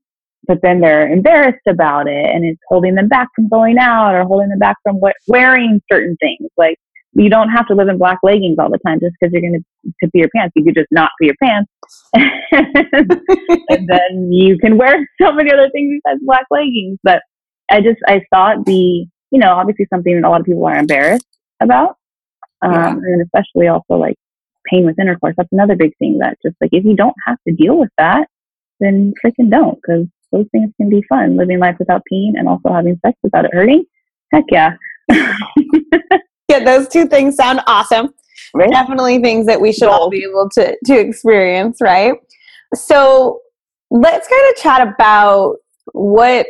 but 0.47 0.59
then 0.61 0.79
they're 0.79 1.11
embarrassed 1.11 1.67
about 1.67 2.07
it 2.07 2.25
and 2.25 2.45
it's 2.45 2.61
holding 2.69 2.95
them 2.95 3.09
back 3.09 3.27
from 3.35 3.49
going 3.49 3.77
out 3.77 4.15
or 4.15 4.23
holding 4.23 4.49
them 4.49 4.59
back 4.59 4.77
from 4.81 4.99
wearing 5.27 5.81
certain 5.91 6.15
things. 6.17 6.49
Like 6.57 6.77
you 7.13 7.29
don't 7.29 7.49
have 7.49 7.67
to 7.67 7.75
live 7.75 7.89
in 7.89 7.97
black 7.97 8.19
leggings 8.23 8.57
all 8.59 8.69
the 8.69 8.77
time 8.85 8.99
just 8.99 9.15
because 9.19 9.33
you're 9.33 9.41
going 9.41 9.61
to, 9.61 9.91
to 10.03 10.11
pee 10.11 10.19
your 10.19 10.29
pants. 10.35 10.53
You 10.55 10.63
could 10.63 10.75
just 10.75 10.91
not 10.91 11.11
pee 11.19 11.27
your 11.27 11.35
pants. 11.41 11.71
and 12.13 13.89
then 13.89 14.31
you 14.31 14.57
can 14.57 14.77
wear 14.77 15.07
so 15.21 15.33
many 15.33 15.51
other 15.51 15.69
things 15.71 15.99
besides 16.03 16.21
black 16.23 16.45
leggings. 16.49 16.99
But 17.03 17.21
I 17.69 17.81
just, 17.81 17.99
I 18.07 18.21
thought 18.29 18.65
the, 18.65 19.05
you 19.31 19.39
know, 19.39 19.51
obviously 19.51 19.87
something 19.91 20.21
that 20.21 20.27
a 20.27 20.29
lot 20.29 20.39
of 20.39 20.45
people 20.45 20.65
are 20.65 20.77
embarrassed 20.77 21.27
about. 21.61 21.97
Um, 22.61 22.73
yeah. 22.73 22.89
And 22.91 23.21
especially 23.21 23.67
also 23.67 23.95
like 23.95 24.15
pain 24.69 24.85
with 24.85 24.99
intercourse. 24.99 25.35
That's 25.37 25.51
another 25.51 25.75
big 25.75 25.97
thing 25.97 26.19
that 26.19 26.37
just 26.43 26.55
like, 26.61 26.71
if 26.73 26.85
you 26.85 26.95
don't 26.95 27.15
have 27.25 27.37
to 27.47 27.53
deal 27.53 27.77
with 27.77 27.89
that, 27.97 28.27
then 28.79 29.13
freaking 29.23 29.49
don't 29.49 29.75
because 29.75 30.07
those 30.31 30.45
things 30.51 30.71
can 30.77 30.89
be 30.89 31.03
fun. 31.09 31.37
Living 31.37 31.59
life 31.59 31.75
without 31.79 32.03
pain 32.09 32.35
and 32.37 32.47
also 32.47 32.71
having 32.71 32.99
sex 33.05 33.17
without 33.23 33.45
it 33.45 33.53
hurting. 33.53 33.85
Heck 34.31 34.45
yeah. 34.51 34.75
yeah, 36.49 36.63
those 36.63 36.87
two 36.87 37.07
things 37.07 37.35
sound 37.35 37.61
awesome. 37.67 38.09
Right? 38.53 38.69
Definitely 38.69 39.19
things 39.21 39.45
that 39.47 39.59
we 39.59 39.73
should 39.73 39.89
all 39.89 40.09
be 40.09 40.23
able 40.23 40.49
to 40.53 40.77
to 40.85 40.99
experience, 40.99 41.79
right? 41.81 42.13
So 42.73 43.41
let's 43.89 44.27
kind 44.27 44.49
of 44.49 44.61
chat 44.61 44.87
about 44.87 45.57
what 45.93 46.47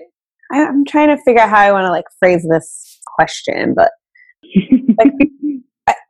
I'm 0.51 0.85
trying 0.85 1.09
to 1.09 1.21
figure 1.23 1.41
out 1.41 1.49
how 1.49 1.59
I 1.59 1.71
want 1.71 1.85
to 1.85 1.91
like 1.91 2.05
phrase 2.19 2.45
this 2.49 2.99
question, 3.15 3.73
but 3.73 3.91
like, 4.97 5.13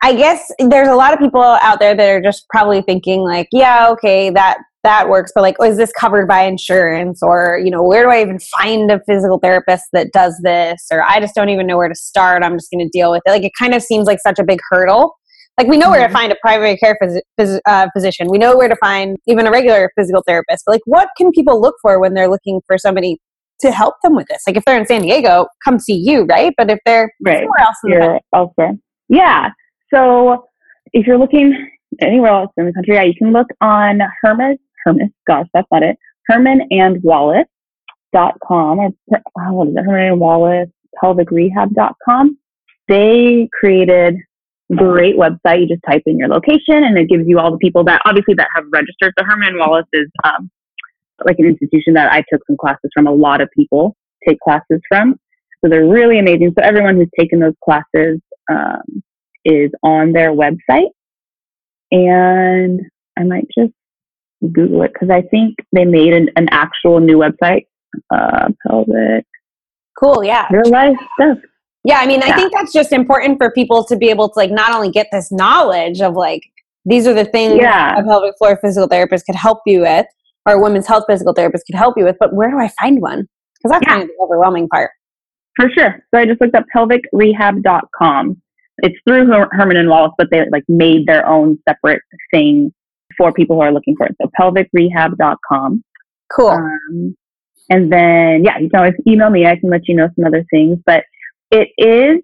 I 0.08 0.16
guess 0.16 0.50
there's 0.58 0.88
a 0.88 0.96
lot 0.96 1.12
of 1.12 1.20
people 1.20 1.42
out 1.42 1.82
there 1.82 1.94
that 1.94 2.10
are 2.10 2.22
just 2.22 2.48
probably 2.48 2.82
thinking 2.82 3.24
like, 3.24 3.50
yeah, 3.52 3.90
okay, 3.90 4.30
that 4.30 4.60
that 4.86 5.10
works, 5.10 5.34
but 5.36 5.42
like, 5.42 5.58
oh, 5.60 5.66
is 5.66 5.76
this 5.76 5.92
covered 6.00 6.30
by 6.30 6.44
insurance? 6.44 7.20
Or, 7.22 7.60
you 7.62 7.70
know, 7.70 7.84
where 7.84 8.04
do 8.04 8.10
I 8.10 8.22
even 8.22 8.40
find 8.58 8.90
a 8.90 9.02
physical 9.06 9.38
therapist 9.38 9.84
that 9.92 10.14
does 10.14 10.40
this? 10.44 10.88
Or 10.94 11.04
I 11.04 11.20
just 11.20 11.36
don't 11.36 11.50
even 11.50 11.68
know 11.68 11.76
where 11.76 11.90
to 11.90 11.96
start. 11.96 12.42
I'm 12.42 12.56
just 12.58 12.72
going 12.72 12.88
to 12.88 12.90
deal 12.98 13.12
with 13.12 13.22
it. 13.26 13.32
Like, 13.32 13.44
it 13.44 13.52
kind 13.60 13.74
of 13.74 13.84
seems 13.84 14.08
like 14.08 14.20
such 14.26 14.40
a 14.40 14.46
big 14.46 14.60
hurdle. 14.72 15.14
Like, 15.58 15.68
we 15.68 15.76
know 15.76 15.88
mm-hmm. 15.88 15.92
where 15.92 16.00
to 16.00 16.06
mm-hmm. 16.06 16.16
find 16.16 16.32
a 16.32 16.38
primary 16.42 16.78
care 16.78 16.98
phys- 17.04 17.20
phys- 17.38 17.60
uh, 17.66 17.88
physician, 17.94 18.30
we 18.32 18.38
know 18.38 18.56
where 18.56 18.70
to 18.70 18.78
find 18.78 19.18
even 19.28 19.46
a 19.46 19.52
regular 19.52 19.92
physical 20.00 20.24
therapist. 20.26 20.64
But, 20.66 20.72
like, 20.72 20.84
what 20.86 21.10
can 21.18 21.32
people 21.32 21.60
look 21.60 21.76
for 21.82 22.00
when 22.00 22.14
they're 22.14 22.30
looking 22.30 22.62
for 22.66 22.78
somebody 22.78 23.18
to 23.60 23.72
help 23.72 23.96
them 24.04 24.16
with 24.16 24.28
this? 24.30 24.44
Like, 24.48 24.56
if 24.56 24.64
they're 24.64 24.80
in 24.80 24.88
San 24.88 25.02
Diego, 25.02 25.48
come 25.66 25.80
see 25.80 26.02
you, 26.02 26.24
right? 26.24 26.54
But 26.56 26.72
if 26.72 26.80
they're 26.86 27.12
right. 27.26 27.40
somewhere 27.40 27.60
else 27.60 27.78
in 27.84 27.92
the 28.00 28.22
elsewhere. 28.34 28.72
Yeah. 29.10 29.50
So, 29.94 30.48
if 30.94 31.06
you're 31.06 31.18
looking 31.18 31.70
anywhere 32.02 32.32
else 32.32 32.52
in 32.58 32.66
the 32.66 32.74
country, 32.74 32.96
yeah, 32.96 33.04
you 33.04 33.16
can 33.16 33.32
look 33.32 33.48
on 33.62 34.00
Hermes, 34.22 34.58
Hermes, 34.86 35.10
gosh, 35.28 35.48
that's 35.54 35.68
not 35.72 35.84
it, 35.84 35.98
Herman 36.28 36.62
and 36.72 37.02
hermanandwallace.com 37.02 38.80
or 38.80 38.90
oh, 39.40 39.54
what 39.54 39.68
is 39.70 39.76
it, 39.76 39.84
Herman 39.84 40.12
and 40.12 40.20
Wallace, 40.20 40.70
pelvicrehab.com. 41.02 42.38
They 42.88 43.50
created 43.58 44.16
great 44.76 45.16
website. 45.18 45.62
You 45.62 45.68
just 45.68 45.82
type 45.90 46.04
in 46.06 46.18
your 46.18 46.28
location 46.28 46.84
and 46.84 46.98
it 46.98 47.10
gives 47.10 47.28
you 47.28 47.40
all 47.40 47.52
the 47.52 47.58
people 47.58 47.84
that 47.86 48.02
obviously 48.06 48.34
that 48.36 48.48
have 48.56 48.66
registered. 48.72 49.14
So 49.18 49.26
Herman 49.26 49.58
Wallace 49.58 49.88
is 49.94 50.08
um, 50.24 50.50
like 51.26 51.40
an 51.40 51.46
institution 51.46 51.94
that 51.94 52.12
I 52.12 52.24
took 52.32 52.42
some 52.48 52.58
classes 52.58 52.90
from. 52.94 53.08
A 53.08 53.14
lot 53.14 53.42
of 53.42 53.50
people 53.56 53.96
take 54.28 54.40
classes 54.40 54.82
from. 54.88 55.20
So 55.64 55.70
they're 55.70 55.88
really 55.88 56.20
amazing. 56.20 56.54
So 56.58 56.64
everyone 56.64 56.96
who's 56.96 57.10
taken 57.18 57.40
those 57.40 57.56
classes 57.64 58.20
um, 58.52 59.04
is 59.48 59.72
on 59.84 60.12
their 60.12 60.32
website 60.32 60.90
and 61.92 62.82
I 63.18 63.24
might 63.24 63.48
just 63.58 63.74
Google 64.54 64.84
it 64.84 64.92
because 64.94 65.10
I 65.10 65.22
think 65.22 65.56
they 65.72 65.86
made 65.86 66.14
an, 66.14 66.30
an 66.36 66.48
actual 66.52 67.00
new 67.00 67.18
website. 67.18 67.66
Uh, 68.14 68.50
pelvic. 68.68 69.26
Cool. 69.98 70.24
Yeah. 70.24 70.48
Real 70.52 70.70
life 70.70 70.98
stuff. 71.20 71.40
Yeah. 71.84 72.00
I 72.00 72.06
mean, 72.06 72.22
yeah. 72.22 72.34
I 72.34 72.36
think 72.36 72.52
that's 72.54 72.74
just 72.74 72.92
important 72.92 73.38
for 73.38 73.52
people 73.52 73.84
to 73.86 73.96
be 73.96 74.10
able 74.10 74.30
to 74.30 74.34
like 74.38 74.52
not 74.52 74.76
only 74.76 74.92
get 74.92 75.08
this 75.12 75.32
knowledge 75.32 76.02
of 76.02 76.14
like 76.14 76.42
these 76.86 77.08
are 77.08 77.14
the 77.14 77.26
things 77.26 77.56
yeah. 77.60 77.98
a 77.98 78.04
pelvic 78.04 78.36
floor 78.38 78.58
physical 78.62 78.88
therapist 78.88 79.26
could 79.26 79.36
help 79.36 79.60
you 79.66 79.82
with, 79.82 80.06
or 80.46 80.54
a 80.54 80.62
women's 80.62 80.88
health 80.88 81.06
physical 81.08 81.34
therapist 81.34 81.66
could 81.66 81.78
help 81.78 81.96
you 81.98 82.06
with, 82.06 82.16
but 82.20 82.34
where 82.34 82.50
do 82.50 82.58
I 82.58 82.70
find 82.80 83.02
one? 83.02 83.28
Because 83.58 83.72
that's 83.72 83.86
yeah. 83.88 83.90
kind 83.90 84.04
of 84.04 84.08
the 84.08 84.24
overwhelming 84.24 84.70
part. 84.70 84.92
For 85.56 85.70
sure. 85.76 86.06
So 86.14 86.20
I 86.20 86.26
just 86.26 86.40
looked 86.40 86.56
up 86.56 86.66
pelvicrehab.com 86.76 88.42
it's 88.80 88.98
through 89.08 89.28
Her- 89.28 89.50
Herman 89.52 89.78
and 89.78 89.90
Wallace, 89.90 90.14
but 90.18 90.30
they 90.32 90.44
like 90.52 90.64
made 90.68 91.08
their 91.08 91.28
own 91.28 91.60
separate 91.68 92.02
thing 92.32 92.74
for 93.18 93.32
people 93.34 93.56
who 93.56 93.62
are 93.62 93.72
looking 93.72 93.96
for 93.96 94.06
it. 94.06 94.16
So 94.22 94.30
pelvicrehab.com. 94.40 95.84
Cool. 96.32 96.50
Um, 96.50 97.16
and 97.70 97.92
then, 97.92 98.44
yeah, 98.46 98.60
you 98.60 98.70
can 98.70 98.80
always 98.80 98.94
email 99.08 99.30
me. 99.30 99.46
I 99.46 99.56
can 99.56 99.70
let 99.70 99.88
you 99.88 99.96
know 99.96 100.10
some 100.16 100.26
other 100.26 100.46
things, 100.52 100.78
but 100.86 101.04
it 101.52 101.70
is 101.78 102.22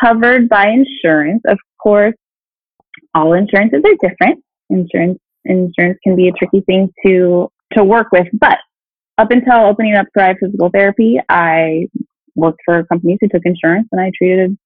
covered 0.00 0.48
by 0.48 0.68
insurance. 0.68 1.42
Of 1.46 1.58
course, 1.82 2.14
all 3.14 3.32
insurances 3.32 3.82
are 3.84 4.08
different. 4.08 4.42
Insurance, 4.70 5.18
insurance 5.44 5.98
can 6.02 6.16
be 6.16 6.28
a 6.28 6.32
tricky 6.32 6.60
thing 6.62 6.92
to, 7.04 7.50
to 7.72 7.84
work 7.84 8.08
with, 8.12 8.26
but 8.34 8.58
up 9.18 9.30
until 9.30 9.66
opening 9.66 9.94
up 9.94 10.06
Thrive 10.12 10.36
Physical 10.40 10.70
Therapy, 10.70 11.18
I 11.28 11.88
worked 12.34 12.60
for 12.64 12.84
companies 12.84 13.18
who 13.20 13.28
took 13.28 13.42
insurance 13.44 13.88
and 13.90 14.00
I 14.00 14.12
treated 14.16 14.56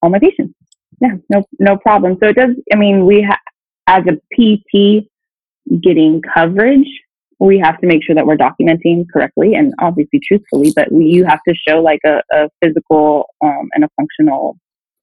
all 0.00 0.08
my 0.08 0.18
patients 0.18 0.54
yeah, 1.02 1.16
no, 1.28 1.44
no 1.58 1.76
problem. 1.76 2.16
So 2.22 2.28
it 2.30 2.36
does. 2.36 2.50
I 2.72 2.76
mean, 2.76 3.04
we 3.04 3.22
ha- 3.22 3.38
as 3.86 4.04
a 4.06 4.14
PT 4.34 5.06
getting 5.82 6.22
coverage, 6.34 6.88
we 7.38 7.58
have 7.58 7.80
to 7.80 7.86
make 7.86 8.04
sure 8.04 8.14
that 8.14 8.24
we're 8.24 8.36
documenting 8.36 9.04
correctly 9.12 9.54
and 9.54 9.74
obviously 9.80 10.20
truthfully. 10.26 10.72
But 10.74 10.92
we, 10.92 11.06
you 11.06 11.24
have 11.24 11.40
to 11.48 11.54
show 11.68 11.82
like 11.82 12.00
a, 12.06 12.22
a 12.32 12.48
physical 12.62 13.26
um, 13.44 13.68
and 13.74 13.84
a 13.84 13.88
functional 13.96 14.56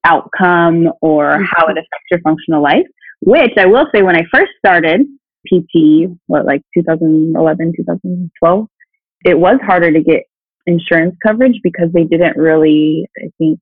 outcome 0.06 0.90
or 1.02 1.34
mm-hmm. 1.34 1.44
how 1.44 1.68
it 1.68 1.72
affects 1.72 2.08
your 2.10 2.22
functional 2.22 2.64
life. 2.64 2.86
Which 3.22 3.52
I 3.58 3.66
will 3.66 3.86
say, 3.94 4.02
when 4.02 4.16
I 4.16 4.24
first 4.34 4.52
started 4.58 5.02
PT, 5.46 6.10
what 6.28 6.46
like 6.46 6.62
2011, 6.74 7.74
2012, 7.76 8.68
it 9.26 9.38
was 9.38 9.60
harder 9.62 9.92
to 9.92 10.02
get 10.02 10.24
insurance 10.66 11.16
coverage 11.26 11.60
because 11.62 11.90
they 11.94 12.06
didn't 12.06 12.38
really, 12.38 13.10
I 13.18 13.30
think, 13.38 13.60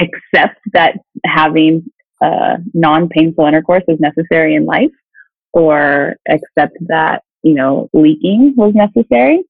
accept 0.00 0.60
that 0.72 0.98
having 1.24 1.84
uh, 2.22 2.56
non-painful 2.74 3.46
intercourse 3.46 3.84
is 3.88 3.98
necessary 4.00 4.54
in 4.54 4.64
life 4.64 4.90
or 5.52 6.16
accept 6.28 6.76
that 6.80 7.22
you 7.42 7.54
know 7.54 7.88
leaking 7.92 8.54
was 8.56 8.72
necessary 8.74 9.42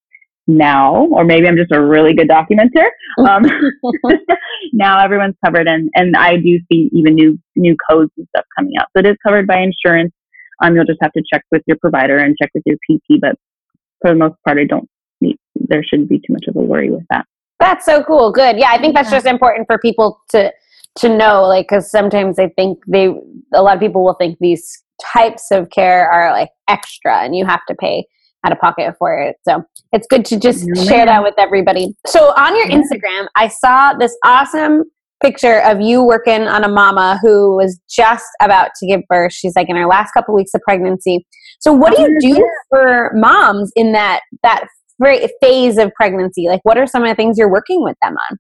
now 0.47 1.07
or 1.11 1.25
maybe 1.25 1.47
i'm 1.47 1.57
just 1.57 1.73
a 1.73 1.81
really 1.81 2.15
good 2.15 2.29
documenter. 2.29 2.89
Um, 3.27 3.43
now 4.73 5.03
everyone's 5.03 5.37
covered 5.45 5.67
and 5.69 5.91
and 5.95 6.17
i 6.17 6.37
do 6.37 6.59
see 6.71 6.91
even 6.93 7.15
new 7.15 7.39
new 7.57 7.77
codes 7.89 8.11
and 8.17 8.27
stuff 8.35 8.45
coming 8.57 8.75
out. 8.79 8.87
So 8.95 9.01
it 9.01 9.07
is 9.07 9.17
covered 9.27 9.47
by 9.47 9.61
insurance. 9.61 10.13
Um, 10.63 10.75
you'll 10.75 10.85
just 10.85 10.99
have 11.03 11.13
to 11.13 11.23
check 11.33 11.45
with 11.53 11.63
your 11.67 11.77
provider 11.81 12.19
and 12.19 12.37
check 12.41 12.51
with 12.55 12.65
your 12.67 12.77
pt 12.89 13.21
but 13.21 13.37
for 14.01 14.11
the 14.11 14.17
most 14.17 14.35
part 14.45 14.59
i 14.59 14.65
don't 14.65 14.89
need 15.21 15.37
there 15.55 15.83
shouldn't 15.85 16.09
be 16.09 16.19
too 16.19 16.33
much 16.33 16.47
of 16.49 16.57
a 16.57 16.61
worry 16.61 16.91
with 16.91 17.05
that 17.11 17.27
that's 17.69 17.85
so 17.85 18.03
cool. 18.03 18.33
Good. 18.33 18.57
Yeah, 18.59 18.71
I 18.71 18.79
think 18.79 18.95
that's 18.95 19.11
just 19.11 19.27
important 19.27 19.67
for 19.67 19.79
people 19.79 20.21
to 20.31 20.53
to 20.97 21.09
know 21.09 21.43
like 21.43 21.69
cuz 21.69 21.91
sometimes 21.91 22.39
I 22.39 22.49
think 22.49 22.79
they 22.89 23.15
a 23.55 23.63
lot 23.63 23.75
of 23.75 23.81
people 23.81 24.05
will 24.05 24.15
think 24.15 24.39
these 24.41 24.83
types 25.13 25.51
of 25.51 25.71
care 25.71 26.11
are 26.11 26.33
like 26.33 26.51
extra 26.69 27.19
and 27.19 27.37
you 27.37 27.47
have 27.47 27.65
to 27.69 27.75
pay 27.75 28.07
out 28.45 28.53
of 28.53 28.59
pocket 28.59 28.95
for 28.99 29.19
it. 29.19 29.37
So, 29.43 29.65
it's 29.93 30.07
good 30.07 30.25
to 30.27 30.39
just 30.39 30.65
yeah. 30.67 30.85
share 30.85 31.07
that 31.07 31.23
with 31.23 31.35
everybody. 31.39 31.95
So, 32.07 32.33
on 32.37 32.57
your 32.57 32.69
yeah. 32.69 32.79
Instagram, 32.79 33.27
I 33.37 33.49
saw 33.49 33.95
this 33.95 34.17
awesome 34.25 34.85
picture 35.21 35.61
of 35.63 35.81
you 35.81 36.05
working 36.05 36.43
on 36.43 36.63
a 36.65 36.69
mama 36.69 37.19
who 37.23 37.57
was 37.57 37.81
just 37.91 38.27
about 38.41 38.71
to 38.79 38.87
give 38.87 39.01
birth. 39.09 39.33
She's 39.33 39.57
like 39.57 39.69
in 39.69 39.77
her 39.77 39.87
last 39.87 40.13
couple 40.13 40.35
weeks 40.35 40.55
of 40.55 40.61
pregnancy. 40.63 41.27
So 41.61 41.73
what 41.73 41.97
do 41.97 42.03
you 42.03 42.17
oh, 42.17 42.21
do 42.21 42.51
for 42.71 43.11
moms 43.15 43.73
in 43.75 43.93
that 43.93 44.21
that 44.45 44.65
phase 45.41 45.79
of 45.79 45.93
pregnancy? 45.95 46.49
Like, 46.49 46.61
what 46.65 46.79
are 46.79 46.87
some 46.87 47.03
of 47.03 47.09
the 47.09 47.15
things 47.15 47.39
you're 47.39 47.51
working 47.51 47.83
with 47.83 47.97
them 48.03 48.15
on? 48.31 48.39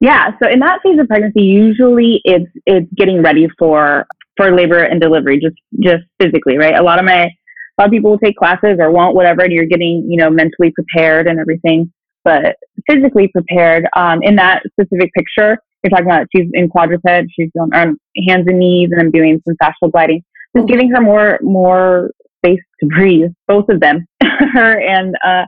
Yeah, 0.00 0.30
so 0.42 0.48
in 0.48 0.60
that 0.60 0.80
phase 0.82 0.98
of 0.98 1.08
pregnancy, 1.08 1.42
usually 1.42 2.22
it's 2.24 2.50
it's 2.64 2.90
getting 2.96 3.22
ready 3.22 3.48
for 3.58 4.06
for 4.36 4.54
labor 4.56 4.82
and 4.82 5.00
delivery, 5.00 5.38
just 5.38 5.56
just 5.80 6.04
physically, 6.20 6.56
right? 6.56 6.74
A 6.74 6.82
lot 6.82 6.98
of 6.98 7.04
my 7.04 7.24
a 7.24 7.76
lot 7.78 7.86
of 7.86 7.90
people 7.90 8.10
will 8.10 8.18
take 8.18 8.36
classes 8.36 8.78
or 8.78 8.90
want 8.90 9.14
whatever, 9.14 9.42
and 9.42 9.52
you're 9.52 9.66
getting 9.66 10.06
you 10.08 10.16
know 10.16 10.30
mentally 10.30 10.72
prepared 10.72 11.26
and 11.26 11.38
everything, 11.38 11.92
but 12.24 12.56
physically 12.88 13.28
prepared. 13.28 13.86
Um, 13.94 14.22
in 14.22 14.36
that 14.36 14.62
specific 14.72 15.12
picture, 15.12 15.58
you're 15.84 15.90
talking 15.90 16.06
about 16.06 16.26
she's 16.34 16.48
in 16.54 16.70
quadruped, 16.70 17.06
she's 17.30 17.50
on, 17.60 17.74
on 17.74 17.98
hands 18.26 18.46
and 18.46 18.58
knees, 18.58 18.88
and 18.92 19.00
I'm 19.00 19.10
doing 19.10 19.42
some 19.46 19.56
fascial 19.62 19.92
gliding, 19.92 20.22
just 20.56 20.66
giving 20.66 20.90
her 20.90 21.02
more 21.02 21.38
more 21.42 22.10
space 22.38 22.60
to 22.80 22.86
breathe, 22.86 23.32
both 23.46 23.68
of 23.68 23.80
them, 23.80 24.06
her 24.22 24.80
and 24.80 25.14
uh, 25.22 25.44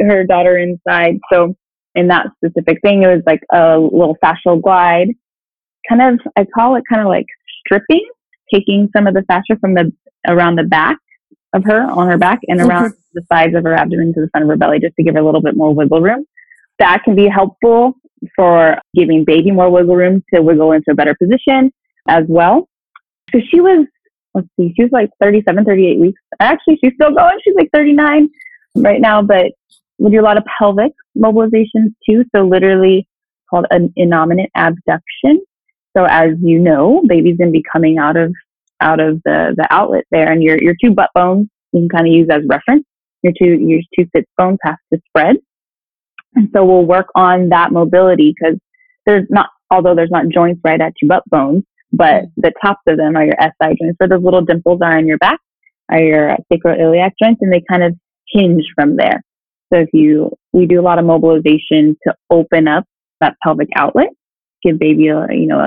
her 0.00 0.24
daughter 0.24 0.56
inside. 0.58 1.18
So 1.32 1.54
in 1.94 2.08
that 2.08 2.26
specific 2.36 2.80
thing, 2.82 3.02
it 3.02 3.08
was 3.08 3.22
like 3.26 3.40
a 3.52 3.78
little 3.78 4.16
fascial 4.22 4.60
glide, 4.62 5.08
kind 5.88 6.02
of, 6.02 6.20
I 6.36 6.44
call 6.44 6.76
it 6.76 6.84
kind 6.88 7.02
of 7.02 7.08
like 7.08 7.26
stripping, 7.60 8.06
taking 8.52 8.88
some 8.94 9.06
of 9.06 9.14
the 9.14 9.22
fascia 9.22 9.58
from 9.60 9.74
the, 9.74 9.92
around 10.28 10.56
the 10.56 10.64
back 10.64 10.98
of 11.54 11.64
her, 11.64 11.82
on 11.82 12.08
her 12.08 12.18
back 12.18 12.40
and 12.48 12.60
around 12.60 12.92
the 13.14 13.22
sides 13.32 13.54
of 13.54 13.64
her 13.64 13.74
abdomen 13.74 14.12
to 14.14 14.20
the 14.20 14.28
front 14.30 14.44
of 14.44 14.50
her 14.50 14.56
belly, 14.56 14.78
just 14.78 14.94
to 14.96 15.02
give 15.02 15.14
her 15.14 15.20
a 15.20 15.24
little 15.24 15.40
bit 15.40 15.56
more 15.56 15.74
wiggle 15.74 16.00
room. 16.00 16.24
That 16.78 17.02
can 17.04 17.14
be 17.14 17.28
helpful 17.28 17.94
for 18.34 18.78
giving 18.94 19.24
baby 19.24 19.50
more 19.50 19.70
wiggle 19.70 19.96
room 19.96 20.22
to 20.34 20.42
wiggle 20.42 20.72
into 20.72 20.90
a 20.90 20.94
better 20.94 21.14
position 21.14 21.72
as 22.08 22.24
well. 22.28 22.68
So 23.32 23.40
she 23.50 23.60
was, 23.60 23.86
let's 24.34 24.48
see, 24.58 24.72
she 24.76 24.82
was 24.82 24.92
like 24.92 25.10
37, 25.20 25.64
38 25.64 25.98
weeks. 25.98 26.20
Actually, 26.40 26.78
she's 26.82 26.92
still 26.94 27.14
going. 27.14 27.38
She's 27.42 27.54
like 27.56 27.70
39 27.72 28.28
right 28.76 29.00
now, 29.00 29.22
but 29.22 29.52
we 29.98 30.10
do 30.10 30.20
a 30.20 30.22
lot 30.22 30.36
of 30.36 30.44
pelvic 30.58 30.92
mobilizations 31.16 31.94
too. 32.08 32.24
So 32.34 32.42
literally 32.42 33.08
called 33.48 33.66
an 33.70 33.92
innominate 33.98 34.50
abduction. 34.56 35.42
So 35.96 36.04
as 36.04 36.30
you 36.42 36.58
know, 36.58 37.02
baby's 37.08 37.38
gonna 37.38 37.50
be 37.50 37.64
coming 37.70 37.98
out 37.98 38.16
of 38.16 38.34
out 38.80 39.00
of 39.00 39.22
the, 39.24 39.54
the 39.56 39.66
outlet 39.70 40.04
there 40.10 40.30
and 40.30 40.42
your 40.42 40.62
your 40.62 40.74
two 40.82 40.92
butt 40.92 41.10
bones 41.14 41.48
you 41.72 41.80
can 41.80 41.88
kind 41.88 42.06
of 42.06 42.12
use 42.12 42.28
as 42.30 42.42
reference. 42.48 42.84
Your 43.22 43.32
two 43.38 43.58
your 43.58 43.80
two 43.96 44.08
sits 44.14 44.30
bones 44.36 44.58
have 44.62 44.76
to 44.92 45.00
spread. 45.08 45.36
And 46.34 46.48
so 46.54 46.64
we'll 46.64 46.84
work 46.84 47.06
on 47.14 47.48
that 47.48 47.72
mobility 47.72 48.34
because 48.38 48.58
there's 49.06 49.26
not 49.30 49.48
although 49.70 49.94
there's 49.94 50.10
not 50.10 50.28
joints 50.28 50.60
right 50.64 50.80
at 50.80 50.92
your 51.00 51.08
butt 51.08 51.24
bones, 51.26 51.64
but 51.92 52.24
mm-hmm. 52.24 52.40
the 52.42 52.52
tops 52.62 52.82
of 52.86 52.96
them 52.98 53.16
are 53.16 53.24
your 53.24 53.36
SI 53.40 53.76
joints. 53.80 53.98
So 54.00 54.08
those 54.08 54.22
little 54.22 54.42
dimples 54.42 54.80
are 54.82 54.98
in 54.98 55.06
your 55.06 55.18
back, 55.18 55.40
are 55.90 56.00
your 56.00 56.36
sacroiliac 56.52 57.12
joints, 57.20 57.40
and 57.42 57.52
they 57.52 57.62
kind 57.68 57.82
of 57.82 57.94
hinge 58.28 58.64
from 58.74 58.96
there. 58.96 59.22
So 59.72 59.80
if 59.80 59.88
you, 59.92 60.30
we 60.52 60.66
do 60.66 60.80
a 60.80 60.82
lot 60.82 60.98
of 60.98 61.04
mobilization 61.04 61.96
to 62.06 62.14
open 62.30 62.68
up 62.68 62.84
that 63.20 63.36
pelvic 63.42 63.68
outlet, 63.76 64.08
give 64.62 64.78
baby 64.78 65.08
a, 65.08 65.26
you 65.30 65.46
know, 65.46 65.58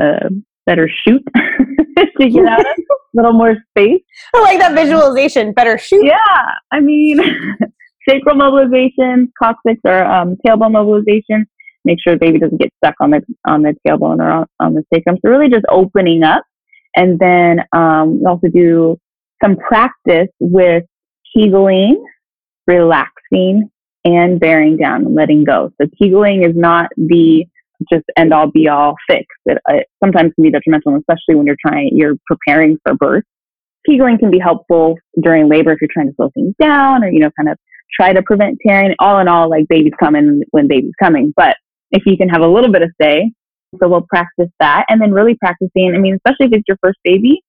a, 0.00 0.02
a 0.02 0.30
better 0.66 0.88
chute 0.88 1.22
to 1.34 2.28
get 2.28 2.46
out 2.46 2.60
of. 2.60 2.66
A 2.66 3.16
little 3.16 3.32
more 3.32 3.56
space. 3.70 4.02
I 4.34 4.40
like 4.40 4.58
that 4.58 4.74
visualization. 4.74 5.52
Better 5.52 5.78
chute. 5.78 6.04
Yeah, 6.04 6.44
I 6.70 6.80
mean, 6.80 7.18
sacral 8.08 8.36
mobilization, 8.36 9.32
coccyx 9.38 9.80
or 9.84 10.04
um, 10.04 10.36
tailbone 10.46 10.72
mobilization. 10.72 11.46
Make 11.84 11.98
sure 12.02 12.14
the 12.14 12.18
baby 12.18 12.38
doesn't 12.38 12.60
get 12.60 12.72
stuck 12.76 12.94
on 13.00 13.12
the 13.12 13.22
on 13.46 13.62
the 13.62 13.74
tailbone 13.86 14.18
or 14.18 14.30
on, 14.30 14.46
on 14.60 14.74
the 14.74 14.82
sacrum. 14.92 15.16
So 15.22 15.30
really, 15.30 15.48
just 15.48 15.64
opening 15.70 16.24
up, 16.24 16.42
and 16.94 17.18
then 17.18 17.60
um, 17.72 18.20
we 18.20 18.26
also 18.26 18.48
do 18.48 18.98
some 19.42 19.56
practice 19.56 20.28
with 20.40 20.84
Kegling, 21.34 21.96
relaxing, 23.30 23.70
and 24.04 24.38
bearing 24.38 24.76
down 24.76 25.04
and 25.04 25.14
letting 25.14 25.44
go. 25.44 25.72
So 25.80 25.88
Kegling 26.00 26.48
is 26.48 26.56
not 26.56 26.90
the 26.96 27.44
just 27.92 28.04
end 28.16 28.32
all 28.32 28.50
be 28.50 28.68
all 28.68 28.94
fix. 29.08 29.26
It, 29.44 29.58
it 29.68 29.86
sometimes 30.02 30.32
can 30.34 30.42
be 30.42 30.50
detrimental, 30.50 30.96
especially 30.96 31.34
when 31.34 31.46
you're 31.46 31.56
trying, 31.64 31.90
you're 31.92 32.14
preparing 32.26 32.78
for 32.84 32.94
birth. 32.94 33.24
Kegling 33.86 34.18
can 34.18 34.30
be 34.30 34.38
helpful 34.38 34.96
during 35.22 35.48
labor 35.48 35.72
if 35.72 35.78
you're 35.80 35.90
trying 35.92 36.08
to 36.08 36.14
slow 36.16 36.30
things 36.34 36.54
down 36.60 37.04
or, 37.04 37.10
you 37.10 37.18
know, 37.18 37.30
kind 37.38 37.50
of 37.50 37.58
try 37.94 38.12
to 38.12 38.22
prevent 38.22 38.58
tearing. 38.66 38.94
All 38.98 39.18
in 39.18 39.28
all, 39.28 39.50
like 39.50 39.68
baby's 39.68 39.92
coming 40.00 40.42
when 40.52 40.68
baby's 40.68 40.94
coming. 41.02 41.32
But 41.36 41.56
if 41.90 42.04
you 42.06 42.16
can 42.16 42.28
have 42.28 42.42
a 42.42 42.48
little 42.48 42.72
bit 42.72 42.82
of 42.82 42.90
say, 43.00 43.30
so 43.78 43.88
we'll 43.88 44.06
practice 44.08 44.48
that 44.58 44.86
and 44.88 45.00
then 45.00 45.12
really 45.12 45.34
practicing. 45.34 45.94
I 45.94 45.98
mean, 45.98 46.14
especially 46.14 46.46
if 46.46 46.52
it's 46.52 46.64
your 46.68 46.78
first 46.82 46.98
baby, 47.04 47.42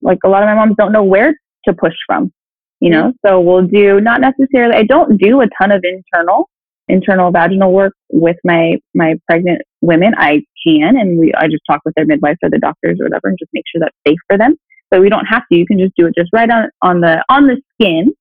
like 0.00 0.18
a 0.24 0.28
lot 0.28 0.42
of 0.42 0.46
my 0.46 0.54
moms 0.54 0.76
don't 0.78 0.92
know 0.92 1.02
where 1.02 1.34
to 1.66 1.74
push 1.74 1.94
from, 2.06 2.32
you 2.80 2.90
know? 2.90 3.12
So 3.24 3.40
we'll 3.40 3.66
do 3.66 4.00
not 4.00 4.20
necessarily, 4.20 4.76
I 4.76 4.82
don't 4.82 5.18
do 5.18 5.40
a 5.40 5.46
ton 5.60 5.72
of 5.72 5.84
internal, 5.84 6.48
internal 6.88 7.30
vaginal 7.30 7.72
work 7.72 7.94
with 8.10 8.36
my, 8.44 8.76
my 8.94 9.14
pregnant 9.28 9.62
women. 9.80 10.14
I 10.16 10.42
can, 10.66 10.96
and 10.96 11.18
we, 11.18 11.32
I 11.34 11.46
just 11.46 11.62
talk 11.68 11.80
with 11.84 11.94
their 11.94 12.06
midwives 12.06 12.38
or 12.42 12.50
the 12.50 12.58
doctors 12.58 12.98
or 13.00 13.04
whatever 13.04 13.28
and 13.28 13.38
just 13.38 13.50
make 13.52 13.64
sure 13.70 13.80
that's 13.80 13.96
safe 14.06 14.18
for 14.28 14.38
them. 14.38 14.56
But 14.90 15.00
we 15.00 15.08
don't 15.08 15.26
have 15.26 15.42
to. 15.50 15.58
You 15.58 15.66
can 15.66 15.78
just 15.78 15.94
do 15.96 16.06
it 16.06 16.14
just 16.16 16.30
right 16.32 16.48
on, 16.48 16.70
on 16.82 17.00
the, 17.00 17.24
on 17.28 17.46
the 17.46 17.60
skin 17.74 18.12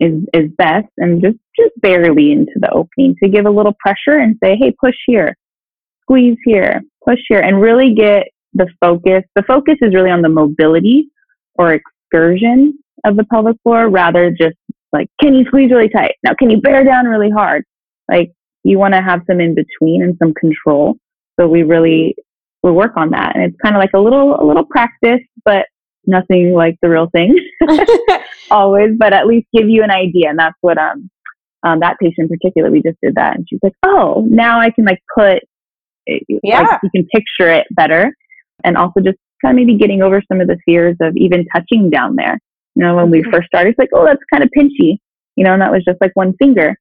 is, 0.00 0.14
is 0.34 0.50
best 0.58 0.88
and 0.98 1.22
just, 1.22 1.36
just 1.56 1.72
barely 1.80 2.32
into 2.32 2.52
the 2.56 2.70
opening 2.72 3.14
to 3.22 3.28
give 3.28 3.46
a 3.46 3.50
little 3.50 3.74
pressure 3.78 4.18
and 4.18 4.36
say, 4.42 4.56
Hey, 4.56 4.74
push 4.80 4.96
here, 5.06 5.36
squeeze 6.02 6.38
here, 6.44 6.82
push 7.06 7.20
here, 7.28 7.40
and 7.40 7.60
really 7.60 7.94
get 7.94 8.24
the 8.54 8.66
focus. 8.80 9.22
The 9.36 9.44
focus 9.44 9.76
is 9.80 9.94
really 9.94 10.10
on 10.10 10.22
the 10.22 10.28
mobility 10.28 11.08
or 11.54 11.74
excursion 11.74 12.81
of 13.04 13.16
the 13.16 13.24
pelvic 13.24 13.56
floor 13.62 13.88
rather 13.88 14.30
just 14.30 14.56
like, 14.92 15.08
can 15.20 15.34
you 15.34 15.44
squeeze 15.46 15.70
really 15.70 15.88
tight? 15.88 16.14
Now, 16.22 16.34
can 16.38 16.50
you 16.50 16.60
bear 16.60 16.84
down 16.84 17.06
really 17.06 17.30
hard? 17.30 17.64
Like, 18.10 18.32
you 18.64 18.78
want 18.78 18.94
to 18.94 19.02
have 19.02 19.22
some 19.28 19.40
in 19.40 19.54
between 19.54 20.02
and 20.02 20.16
some 20.18 20.34
control. 20.34 20.96
So 21.38 21.48
we 21.48 21.62
really, 21.62 22.14
we 22.62 22.70
work 22.70 22.92
on 22.96 23.10
that. 23.10 23.34
And 23.34 23.44
it's 23.44 23.56
kind 23.62 23.74
of 23.74 23.80
like 23.80 23.92
a 23.94 23.98
little, 23.98 24.36
a 24.40 24.44
little 24.44 24.64
practice, 24.64 25.20
but 25.44 25.66
nothing 26.06 26.52
like 26.52 26.76
the 26.82 26.90
real 26.90 27.08
thing 27.10 27.36
always, 28.50 28.90
but 28.98 29.12
at 29.12 29.26
least 29.26 29.46
give 29.54 29.68
you 29.68 29.82
an 29.82 29.90
idea. 29.90 30.28
And 30.28 30.38
that's 30.38 30.56
what, 30.60 30.78
um, 30.78 31.10
um, 31.64 31.80
that 31.80 31.96
patient 32.00 32.28
in 32.30 32.38
particular, 32.38 32.70
we 32.70 32.82
just 32.82 32.98
did 33.02 33.14
that. 33.14 33.36
And 33.36 33.46
she's 33.48 33.60
like, 33.62 33.74
oh, 33.84 34.26
now 34.28 34.60
I 34.60 34.70
can 34.70 34.84
like 34.84 35.00
put, 35.16 35.42
yeah. 36.06 36.62
like 36.62 36.80
you 36.82 36.90
can 36.94 37.06
picture 37.14 37.50
it 37.50 37.66
better. 37.70 38.14
And 38.64 38.76
also 38.76 39.00
just 39.00 39.18
kind 39.42 39.58
of 39.58 39.64
maybe 39.64 39.78
getting 39.78 40.02
over 40.02 40.22
some 40.30 40.40
of 40.40 40.48
the 40.48 40.58
fears 40.64 40.96
of 41.00 41.16
even 41.16 41.46
touching 41.54 41.88
down 41.88 42.16
there. 42.16 42.38
You 42.74 42.84
know, 42.84 42.96
when 42.96 43.10
we 43.10 43.20
mm-hmm. 43.20 43.30
first 43.30 43.46
started, 43.46 43.70
it's 43.70 43.78
like, 43.78 43.90
oh, 43.94 44.04
that's 44.04 44.22
kind 44.32 44.42
of 44.42 44.50
pinchy, 44.56 44.98
you 45.36 45.44
know, 45.44 45.52
and 45.52 45.62
that 45.62 45.72
was 45.72 45.84
just 45.84 46.00
like 46.00 46.12
one 46.14 46.34
finger. 46.36 46.76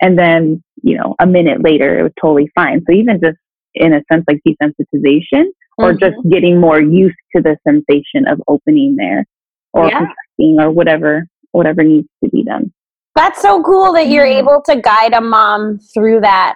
And 0.00 0.18
then, 0.18 0.62
you 0.82 0.96
know, 0.96 1.14
a 1.20 1.26
minute 1.26 1.62
later, 1.62 1.98
it 1.98 2.02
was 2.02 2.12
totally 2.20 2.50
fine. 2.54 2.82
So 2.86 2.94
even 2.94 3.20
just 3.22 3.38
in 3.74 3.94
a 3.94 4.02
sense, 4.10 4.24
like 4.28 4.40
desensitization 4.46 5.44
or 5.78 5.92
mm-hmm. 5.92 5.98
just 5.98 6.16
getting 6.30 6.60
more 6.60 6.80
used 6.80 7.16
to 7.34 7.42
the 7.42 7.56
sensation 7.66 8.26
of 8.28 8.42
opening 8.48 8.96
there 8.96 9.24
or 9.72 9.86
yeah. 9.86 9.98
contracting 9.98 10.56
or 10.60 10.70
whatever, 10.70 11.26
whatever 11.52 11.82
needs 11.82 12.08
to 12.22 12.30
be 12.30 12.42
done. 12.44 12.72
That's 13.14 13.42
so 13.42 13.62
cool 13.62 13.92
that 13.92 14.08
you're 14.08 14.26
mm-hmm. 14.26 14.48
able 14.48 14.62
to 14.66 14.80
guide 14.80 15.12
a 15.12 15.20
mom 15.20 15.78
through 15.94 16.20
that 16.22 16.54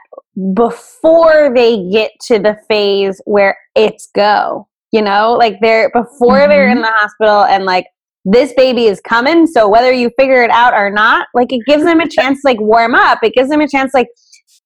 before 0.54 1.52
they 1.54 1.88
get 1.90 2.12
to 2.22 2.38
the 2.38 2.58
phase 2.68 3.20
where 3.26 3.58
it's 3.74 4.08
go. 4.14 4.68
You 4.92 5.02
know, 5.02 5.34
like 5.34 5.58
they're 5.60 5.90
before 5.90 6.38
mm-hmm. 6.38 6.50
they're 6.50 6.68
in 6.68 6.78
mm-hmm. 6.78 6.82
the 6.82 6.92
hospital 6.92 7.44
and 7.44 7.64
like 7.64 7.86
this 8.26 8.52
baby 8.54 8.86
is 8.86 9.00
coming. 9.00 9.46
So 9.46 9.68
whether 9.68 9.92
you 9.92 10.10
figure 10.18 10.42
it 10.42 10.50
out 10.50 10.74
or 10.74 10.90
not, 10.90 11.28
like 11.32 11.52
it 11.52 11.60
gives 11.66 11.84
them 11.84 12.00
a 12.00 12.08
chance 12.08 12.40
like 12.44 12.60
warm 12.60 12.94
up. 12.94 13.20
It 13.22 13.32
gives 13.34 13.48
them 13.48 13.60
a 13.60 13.68
chance 13.68 13.94
like 13.94 14.08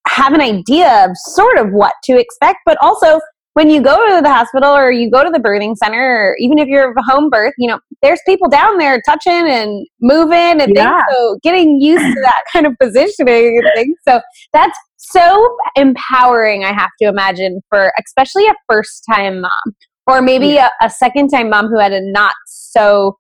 have 0.09 0.33
an 0.33 0.41
idea 0.41 1.05
of 1.05 1.11
sort 1.15 1.59
of 1.59 1.71
what 1.71 1.93
to 2.05 2.19
expect, 2.19 2.59
but 2.65 2.79
also 2.81 3.21
when 3.55 3.69
you 3.69 3.83
go 3.83 4.17
to 4.17 4.23
the 4.23 4.33
hospital 4.33 4.71
or 4.71 4.91
you 4.91 5.11
go 5.11 5.23
to 5.23 5.31
the 5.31 5.39
birthing 5.39 5.77
center, 5.77 6.01
or 6.01 6.37
even 6.39 6.59
if 6.59 6.69
you're 6.69 6.93
a 6.93 7.03
home 7.03 7.29
birth, 7.29 7.53
you 7.59 7.69
know, 7.69 7.79
there's 8.01 8.21
people 8.25 8.49
down 8.49 8.79
there 8.79 9.03
touching 9.07 9.33
and 9.33 9.87
moving 10.01 10.63
and 10.63 10.73
yeah. 10.75 11.03
things. 11.03 11.05
So 11.11 11.39
getting 11.43 11.81
used 11.81 12.05
to 12.05 12.21
that 12.23 12.43
kind 12.53 12.67
of 12.67 12.75
positioning 12.81 13.59
and 13.59 13.71
things. 13.75 13.99
So 14.09 14.21
that's 14.55 14.79
so 14.97 15.57
empowering, 15.77 16.65
I 16.65 16.73
have 16.73 16.91
to 17.03 17.09
imagine, 17.09 17.61
for 17.69 17.93
especially 18.03 18.47
a 18.47 18.55
first 18.71 19.05
time 19.13 19.43
mom 19.43 19.75
or 20.07 20.23
maybe 20.23 20.49
yeah. 20.49 20.69
a, 20.81 20.87
a 20.87 20.91
second 20.91 21.29
time 21.29 21.51
mom 21.51 21.69
who 21.69 21.79
had 21.79 21.93
a 21.93 22.01
not 22.01 22.35
so 22.47 23.19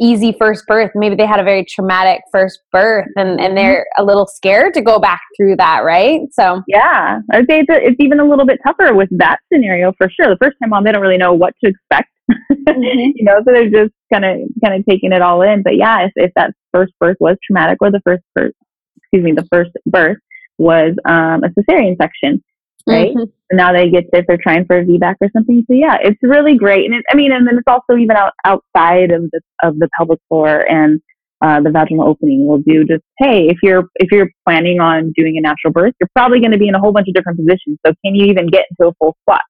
easy 0.00 0.34
first 0.38 0.66
birth. 0.66 0.90
Maybe 0.94 1.14
they 1.14 1.26
had 1.26 1.40
a 1.40 1.44
very 1.44 1.64
traumatic 1.64 2.22
first 2.32 2.60
birth 2.72 3.08
and, 3.16 3.30
and 3.30 3.40
mm-hmm. 3.40 3.54
they're 3.56 3.86
a 3.98 4.04
little 4.04 4.26
scared 4.26 4.74
to 4.74 4.82
go 4.82 4.98
back 4.98 5.20
through 5.36 5.56
that, 5.56 5.84
right? 5.84 6.20
So, 6.32 6.62
yeah, 6.66 7.20
I'd 7.30 7.46
say 7.48 7.60
it's, 7.60 7.70
a, 7.70 7.86
it's 7.86 8.00
even 8.00 8.20
a 8.20 8.24
little 8.28 8.46
bit 8.46 8.60
tougher 8.66 8.94
with 8.94 9.08
that 9.18 9.38
scenario 9.52 9.92
for 9.96 10.10
sure. 10.10 10.28
The 10.28 10.38
first 10.42 10.56
time 10.60 10.70
mom, 10.70 10.84
they 10.84 10.92
don't 10.92 11.02
really 11.02 11.18
know 11.18 11.34
what 11.34 11.54
to 11.62 11.70
expect, 11.70 12.10
mm-hmm. 12.30 13.12
you 13.14 13.24
know, 13.24 13.40
so 13.44 13.52
they're 13.52 13.70
just 13.70 13.92
kind 14.12 14.24
of 14.24 14.40
kind 14.64 14.74
of 14.78 14.84
taking 14.86 15.12
it 15.12 15.22
all 15.22 15.42
in. 15.42 15.62
But 15.62 15.76
yeah, 15.76 16.06
if, 16.06 16.12
if 16.16 16.32
that 16.36 16.52
first 16.72 16.92
birth 16.98 17.16
was 17.20 17.36
traumatic 17.44 17.78
or 17.80 17.90
the 17.90 18.02
first 18.04 18.22
birth, 18.34 18.52
excuse 18.96 19.24
me, 19.24 19.32
the 19.32 19.46
first 19.52 19.70
birth 19.86 20.18
was 20.58 20.94
um, 21.04 21.42
a 21.44 21.48
cesarean 21.48 21.96
section, 22.00 22.42
right? 22.86 23.14
Mm-hmm. 23.14 23.56
Now 23.56 23.72
they 23.72 23.90
get 23.90 24.04
if 24.12 24.26
they're 24.26 24.38
trying 24.42 24.64
for 24.66 24.78
a 24.78 24.84
VBAC 24.84 25.16
or 25.20 25.28
something. 25.32 25.64
So 25.68 25.74
yeah, 25.74 25.98
it's 26.02 26.18
really 26.22 26.56
great. 26.56 26.86
And 26.86 26.94
it, 26.94 27.04
I 27.10 27.16
mean, 27.16 27.32
and 27.32 27.46
then 27.46 27.56
it's 27.56 27.66
also 27.66 27.96
even 27.98 28.16
out, 28.16 28.32
outside 28.44 29.10
of 29.10 29.30
the 29.30 29.40
of 29.62 29.78
the 29.78 29.88
pelvic 29.96 30.20
floor 30.28 30.68
and 30.70 31.00
uh, 31.42 31.60
the 31.60 31.70
vaginal 31.70 32.06
opening. 32.06 32.46
We'll 32.46 32.62
do 32.66 32.84
just 32.84 33.02
hey, 33.18 33.48
if 33.48 33.58
you're 33.62 33.84
if 33.96 34.10
you're 34.10 34.30
planning 34.46 34.80
on 34.80 35.12
doing 35.16 35.36
a 35.36 35.40
natural 35.40 35.72
birth, 35.72 35.94
you're 36.00 36.08
probably 36.14 36.40
going 36.40 36.52
to 36.52 36.58
be 36.58 36.68
in 36.68 36.74
a 36.74 36.80
whole 36.80 36.92
bunch 36.92 37.08
of 37.08 37.14
different 37.14 37.38
positions. 37.38 37.78
So 37.84 37.92
can 38.04 38.14
you 38.14 38.26
even 38.26 38.48
get 38.48 38.66
into 38.70 38.90
a 38.90 38.94
full 38.94 39.16
squat? 39.22 39.40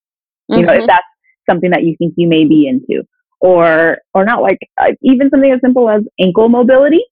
Mm-hmm. 0.50 0.60
You 0.60 0.66
know, 0.66 0.72
if 0.72 0.78
mm-hmm. 0.80 0.86
that's 0.86 1.06
something 1.48 1.70
that 1.70 1.84
you 1.84 1.94
think 1.98 2.14
you 2.16 2.28
may 2.28 2.44
be 2.44 2.66
into, 2.66 3.02
or 3.40 3.98
or 4.14 4.24
not, 4.24 4.42
like 4.42 4.58
uh, 4.80 4.92
even 5.02 5.30
something 5.30 5.52
as 5.52 5.60
simple 5.60 5.88
as 5.88 6.02
ankle 6.20 6.48
mobility. 6.48 7.04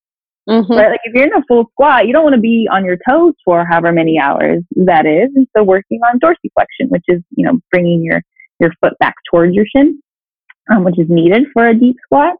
Mm-hmm. 0.49 0.73
Right? 0.73 0.91
Like 0.91 1.01
if 1.05 1.15
you're 1.15 1.27
in 1.27 1.35
a 1.35 1.45
full 1.47 1.67
squat, 1.73 2.07
you 2.07 2.13
don't 2.13 2.25
want 2.25 2.35
to 2.35 2.41
be 2.41 2.69
on 2.71 2.85
your 2.85 2.99
toes 3.09 3.35
for 3.45 3.65
however 3.65 3.93
many 3.93 4.19
hours 4.19 4.63
that 4.77 5.07
is. 5.07 5.31
And 5.35 5.47
so 5.57 5.63
working 5.63 6.01
on 6.01 6.19
dorsiflexion, 6.19 6.89
which 6.89 7.05
is, 7.09 7.23
you 7.37 7.45
know, 7.45 7.61
bringing 7.71 8.03
your, 8.03 8.23
your 8.59 8.73
foot 8.81 8.99
back 8.99 9.15
towards 9.31 9.55
your 9.55 9.67
shin, 9.75 10.01
um, 10.71 10.85
which 10.85 10.99
is 10.99 11.07
needed 11.09 11.45
for 11.53 11.69
a 11.69 11.75
deep 11.75 11.97
squat. 12.05 12.35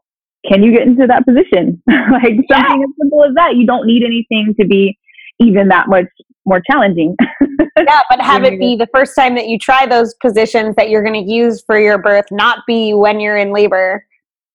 Can 0.49 0.63
you 0.63 0.71
get 0.71 0.87
into 0.87 1.05
that 1.07 1.25
position? 1.25 1.81
like 1.87 2.33
yeah. 2.49 2.57
something 2.57 2.83
as 2.83 2.89
simple 2.99 3.23
as 3.23 3.35
that. 3.35 3.55
You 3.55 3.65
don't 3.65 3.85
need 3.85 4.03
anything 4.03 4.55
to 4.59 4.67
be 4.67 4.97
even 5.39 5.67
that 5.69 5.87
much 5.87 6.07
more 6.45 6.61
challenging. 6.69 7.15
yeah, 7.77 8.01
but 8.09 8.19
have 8.19 8.43
it 8.43 8.59
be 8.59 8.75
the 8.75 8.87
first 8.93 9.15
time 9.15 9.35
that 9.35 9.47
you 9.47 9.57
try 9.59 9.85
those 9.85 10.15
positions 10.15 10.75
that 10.75 10.89
you're 10.89 11.03
going 11.03 11.25
to 11.25 11.31
use 11.31 11.63
for 11.65 11.79
your 11.79 11.97
birth, 11.97 12.25
not 12.31 12.59
be 12.67 12.93
when 12.93 13.19
you're 13.19 13.37
in 13.37 13.53
labor. 13.53 14.05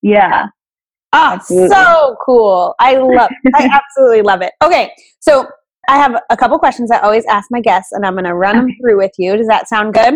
Yeah. 0.02 0.46
Oh, 1.18 1.38
so 1.48 2.16
cool. 2.24 2.74
I 2.78 2.96
love 2.96 3.30
I 3.54 3.64
absolutely 3.72 4.22
love 4.22 4.42
it. 4.42 4.52
Okay. 4.62 4.92
So 5.20 5.46
I 5.88 5.96
have 5.96 6.20
a 6.30 6.36
couple 6.36 6.58
questions 6.58 6.90
I 6.90 6.98
always 6.98 7.24
ask 7.26 7.48
my 7.50 7.60
guests 7.60 7.92
and 7.92 8.04
I'm 8.04 8.14
going 8.14 8.24
to 8.24 8.34
run 8.34 8.56
okay. 8.56 8.66
them 8.66 8.76
through 8.80 8.98
with 8.98 9.12
you. 9.18 9.36
Does 9.36 9.46
that 9.46 9.68
sound 9.68 9.94
good? 9.94 10.14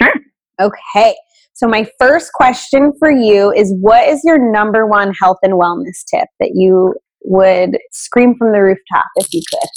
Sure. 0.00 0.12
Okay. 0.60 1.14
So 1.52 1.68
my 1.68 1.86
first 1.98 2.32
question 2.32 2.92
for 2.98 3.10
you 3.10 3.52
is 3.52 3.72
what 3.80 4.08
is 4.08 4.20
your 4.24 4.52
number 4.52 4.86
one 4.86 5.12
health 5.14 5.38
and 5.42 5.54
wellness 5.54 6.04
tip 6.10 6.28
that 6.40 6.52
you 6.54 6.94
would 7.22 7.78
scream 7.92 8.34
from 8.36 8.52
the 8.52 8.60
rooftop 8.60 9.06
if 9.16 9.32
you 9.32 9.42
could? 9.50 9.68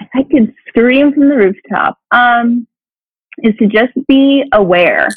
If 0.00 0.08
I 0.14 0.22
could 0.24 0.54
scream 0.68 1.12
from 1.12 1.28
the 1.28 1.36
rooftop, 1.36 1.98
um, 2.10 2.66
is 3.42 3.54
to 3.58 3.68
just 3.68 3.92
be 4.08 4.44
aware 4.52 5.08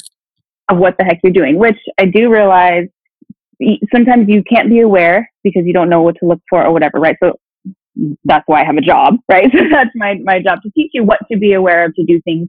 of 0.68 0.78
what 0.78 0.96
the 0.98 1.04
heck 1.04 1.18
you're 1.22 1.32
doing, 1.32 1.58
which 1.58 1.78
I 1.98 2.06
do 2.06 2.30
realize 2.30 2.88
sometimes 3.94 4.28
you 4.28 4.42
can't 4.42 4.68
be 4.68 4.80
aware 4.80 5.30
because 5.42 5.62
you 5.66 5.72
don't 5.72 5.88
know 5.88 6.02
what 6.02 6.16
to 6.20 6.26
look 6.26 6.40
for 6.48 6.64
or 6.64 6.72
whatever, 6.72 6.98
right? 6.98 7.16
So 7.22 7.38
that's 8.24 8.44
why 8.46 8.62
I 8.62 8.64
have 8.64 8.76
a 8.76 8.82
job, 8.82 9.16
right? 9.30 9.50
So 9.52 9.64
that's 9.70 9.90
my, 9.94 10.18
my 10.24 10.40
job 10.40 10.62
to 10.62 10.70
teach 10.70 10.90
you 10.94 11.04
what 11.04 11.20
to 11.30 11.38
be 11.38 11.52
aware 11.52 11.84
of 11.84 11.94
to 11.96 12.04
do 12.04 12.20
things 12.22 12.48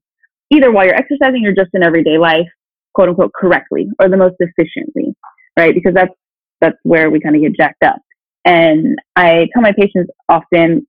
either 0.51 0.71
while 0.71 0.85
you're 0.85 0.95
exercising 0.95 1.45
or 1.45 1.53
just 1.53 1.71
in 1.73 1.83
everyday 1.83 2.17
life, 2.17 2.47
quote 2.93 3.09
unquote, 3.09 3.31
correctly 3.33 3.87
or 3.99 4.09
the 4.09 4.17
most 4.17 4.35
efficiently, 4.39 5.15
right? 5.57 5.73
Because 5.73 5.93
that's, 5.93 6.13
that's 6.61 6.77
where 6.83 7.09
we 7.09 7.19
kind 7.19 7.35
of 7.35 7.41
get 7.41 7.55
jacked 7.55 7.83
up. 7.83 7.97
And 8.45 8.99
I 9.15 9.47
tell 9.53 9.61
my 9.61 9.71
patients 9.71 10.11
often, 10.29 10.85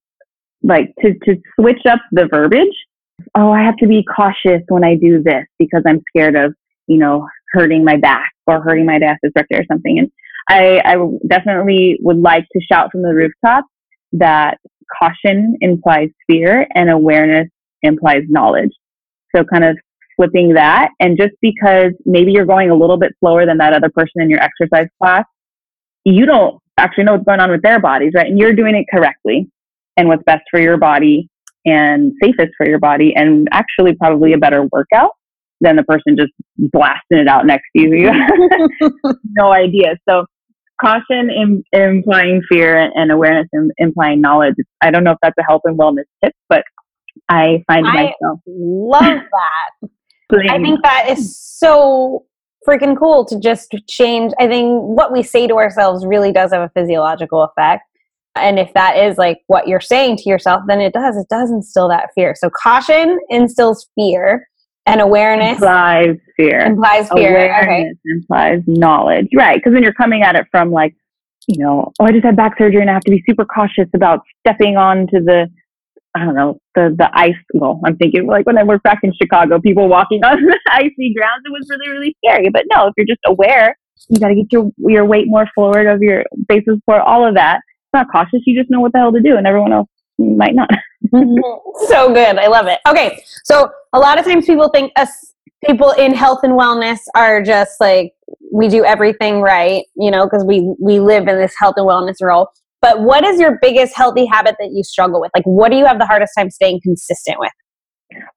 like, 0.62 0.92
to, 1.00 1.14
to 1.24 1.40
switch 1.58 1.80
up 1.88 2.00
the 2.12 2.28
verbiage. 2.30 2.74
Oh, 3.36 3.50
I 3.50 3.62
have 3.62 3.76
to 3.76 3.86
be 3.86 4.04
cautious 4.04 4.62
when 4.68 4.84
I 4.84 4.96
do 4.96 5.22
this 5.22 5.44
because 5.58 5.82
I'm 5.86 6.02
scared 6.08 6.36
of, 6.36 6.54
you 6.88 6.98
know, 6.98 7.28
hurting 7.52 7.84
my 7.84 7.96
back 7.96 8.33
or 8.46 8.62
hurting 8.62 8.86
my 8.86 8.98
diastasis 8.98 9.32
recti 9.36 9.56
or 9.56 9.64
something. 9.70 9.98
And 9.98 10.10
I, 10.48 10.80
I 10.84 10.96
definitely 11.26 11.98
would 12.00 12.18
like 12.18 12.44
to 12.52 12.60
shout 12.60 12.90
from 12.92 13.02
the 13.02 13.14
rooftop 13.14 13.64
that 14.12 14.58
caution 14.98 15.56
implies 15.60 16.10
fear 16.26 16.66
and 16.74 16.90
awareness 16.90 17.48
implies 17.82 18.22
knowledge. 18.28 18.70
So 19.34 19.44
kind 19.44 19.64
of 19.64 19.78
flipping 20.16 20.54
that. 20.54 20.90
And 21.00 21.18
just 21.18 21.32
because 21.40 21.92
maybe 22.04 22.32
you're 22.32 22.46
going 22.46 22.70
a 22.70 22.74
little 22.74 22.98
bit 22.98 23.12
slower 23.20 23.46
than 23.46 23.58
that 23.58 23.72
other 23.72 23.90
person 23.90 24.22
in 24.22 24.30
your 24.30 24.40
exercise 24.40 24.88
class, 25.02 25.24
you 26.04 26.26
don't 26.26 26.60
actually 26.76 27.04
know 27.04 27.12
what's 27.12 27.24
going 27.24 27.40
on 27.40 27.50
with 27.50 27.62
their 27.62 27.80
bodies, 27.80 28.12
right? 28.14 28.26
And 28.26 28.38
you're 28.38 28.52
doing 28.52 28.74
it 28.74 28.86
correctly 28.92 29.48
and 29.96 30.08
what's 30.08 30.22
best 30.24 30.42
for 30.50 30.60
your 30.60 30.76
body 30.76 31.28
and 31.64 32.12
safest 32.22 32.50
for 32.56 32.68
your 32.68 32.78
body 32.78 33.14
and 33.16 33.48
actually 33.50 33.94
probably 33.94 34.34
a 34.34 34.38
better 34.38 34.68
workout 34.70 35.12
than 35.60 35.76
the 35.76 35.82
person 35.84 36.16
just 36.16 36.32
blasting 36.58 37.18
it 37.18 37.28
out 37.28 37.46
next 37.46 37.64
to 37.76 37.82
you. 37.82 37.94
You 37.94 38.06
have 38.12 38.92
no 39.36 39.52
idea. 39.52 39.96
So 40.08 40.26
caution 40.80 41.30
Im- 41.30 41.64
implying 41.72 42.42
fear 42.48 42.90
and 42.94 43.10
awareness 43.10 43.48
Im- 43.54 43.72
implying 43.78 44.20
knowledge. 44.20 44.54
I 44.80 44.90
don't 44.90 45.04
know 45.04 45.12
if 45.12 45.18
that's 45.22 45.36
a 45.38 45.44
health 45.48 45.62
and 45.64 45.78
wellness 45.78 46.04
tip, 46.22 46.34
but 46.48 46.64
I 47.28 47.62
find 47.66 47.86
I 47.86 47.92
myself 47.92 48.40
love 48.46 49.02
that. 49.02 49.88
I 50.50 50.58
think 50.58 50.82
that 50.82 51.06
is 51.10 51.38
so 51.38 52.26
freaking 52.66 52.98
cool 52.98 53.24
to 53.26 53.38
just 53.38 53.74
change. 53.88 54.32
I 54.40 54.48
think 54.48 54.82
what 54.82 55.12
we 55.12 55.22
say 55.22 55.46
to 55.46 55.54
ourselves 55.54 56.04
really 56.06 56.32
does 56.32 56.52
have 56.52 56.62
a 56.62 56.70
physiological 56.74 57.42
effect. 57.44 57.82
And 58.36 58.58
if 58.58 58.72
that 58.74 58.96
is 58.96 59.16
like 59.16 59.38
what 59.46 59.68
you're 59.68 59.80
saying 59.80 60.16
to 60.18 60.28
yourself, 60.28 60.62
then 60.66 60.80
it 60.80 60.92
does. 60.92 61.16
It 61.16 61.28
does 61.28 61.50
instill 61.50 61.88
that 61.90 62.08
fear. 62.14 62.34
So 62.36 62.50
caution 62.50 63.20
instills 63.28 63.88
fear 63.94 64.48
and 64.86 65.00
awareness 65.00 65.54
implies 65.54 66.16
fear. 66.36 66.60
implies 66.60 67.08
fear. 67.10 67.36
Awareness 67.36 67.96
implies 68.04 68.62
knowledge. 68.66 69.28
Right. 69.34 69.58
Because 69.58 69.72
when 69.72 69.82
you're 69.82 69.94
coming 69.94 70.22
at 70.22 70.36
it 70.36 70.46
from 70.50 70.70
like, 70.70 70.94
you 71.46 71.62
know, 71.62 71.92
oh, 71.98 72.04
I 72.04 72.12
just 72.12 72.24
had 72.24 72.36
back 72.36 72.58
surgery 72.58 72.80
and 72.80 72.90
I 72.90 72.94
have 72.94 73.04
to 73.04 73.10
be 73.10 73.22
super 73.28 73.44
cautious 73.44 73.88
about 73.94 74.20
stepping 74.40 74.76
onto 74.76 75.22
the, 75.24 75.50
I 76.14 76.24
don't 76.24 76.34
know, 76.34 76.58
the, 76.74 76.94
the 76.96 77.10
ice. 77.18 77.34
Well, 77.54 77.80
I'm 77.84 77.96
thinking 77.96 78.26
like 78.26 78.46
when 78.46 78.58
I 78.58 78.62
worked 78.62 78.84
back 78.84 79.00
in 79.02 79.12
Chicago, 79.20 79.58
people 79.60 79.88
walking 79.88 80.22
on 80.24 80.36
the 80.44 80.58
icy 80.70 81.14
grounds, 81.14 81.42
it 81.44 81.52
was 81.52 81.66
really, 81.70 81.88
really 81.88 82.16
scary. 82.24 82.50
But 82.50 82.64
no, 82.70 82.86
if 82.88 82.94
you're 82.96 83.06
just 83.06 83.20
aware, 83.26 83.76
you 84.08 84.20
got 84.20 84.28
to 84.28 84.34
get 84.34 84.52
your, 84.52 84.70
your 84.78 85.04
weight 85.04 85.26
more 85.28 85.48
forward 85.54 85.86
of 85.86 86.02
your 86.02 86.24
base 86.48 86.64
support, 86.64 87.00
all 87.00 87.26
of 87.26 87.34
that. 87.34 87.56
It's 87.56 87.94
not 87.94 88.08
cautious. 88.10 88.42
You 88.46 88.58
just 88.58 88.70
know 88.70 88.80
what 88.80 88.92
the 88.92 88.98
hell 88.98 89.12
to 89.12 89.20
do 89.20 89.36
and 89.36 89.46
everyone 89.46 89.72
else 89.72 89.88
might 90.18 90.54
not. 90.54 90.68
Mm-hmm. 91.12 91.86
so 91.86 92.12
good. 92.14 92.38
I 92.38 92.46
love 92.46 92.66
it. 92.66 92.80
Okay. 92.88 93.22
So 93.44 93.70
a 93.94 93.98
lot 93.98 94.18
of 94.18 94.24
times 94.24 94.44
people 94.44 94.68
think 94.68 94.92
us 94.96 95.34
people 95.64 95.92
in 95.92 96.12
health 96.12 96.40
and 96.42 96.52
wellness 96.54 96.98
are 97.14 97.42
just 97.42 97.80
like 97.80 98.12
we 98.52 98.68
do 98.68 98.84
everything 98.84 99.40
right, 99.40 99.84
you 99.96 100.10
know, 100.10 100.24
because 100.24 100.44
we 100.44 100.74
we 100.80 100.98
live 100.98 101.28
in 101.28 101.38
this 101.38 101.54
health 101.58 101.74
and 101.76 101.86
wellness 101.86 102.16
role. 102.20 102.48
But 102.82 103.00
what 103.00 103.24
is 103.24 103.40
your 103.40 103.58
biggest 103.62 103.96
healthy 103.96 104.26
habit 104.26 104.56
that 104.58 104.70
you 104.72 104.82
struggle 104.84 105.20
with? 105.20 105.30
Like 105.34 105.44
what 105.44 105.70
do 105.70 105.76
you 105.76 105.86
have 105.86 105.98
the 105.98 106.06
hardest 106.06 106.32
time 106.36 106.50
staying 106.50 106.80
consistent 106.82 107.38
with? 107.38 107.52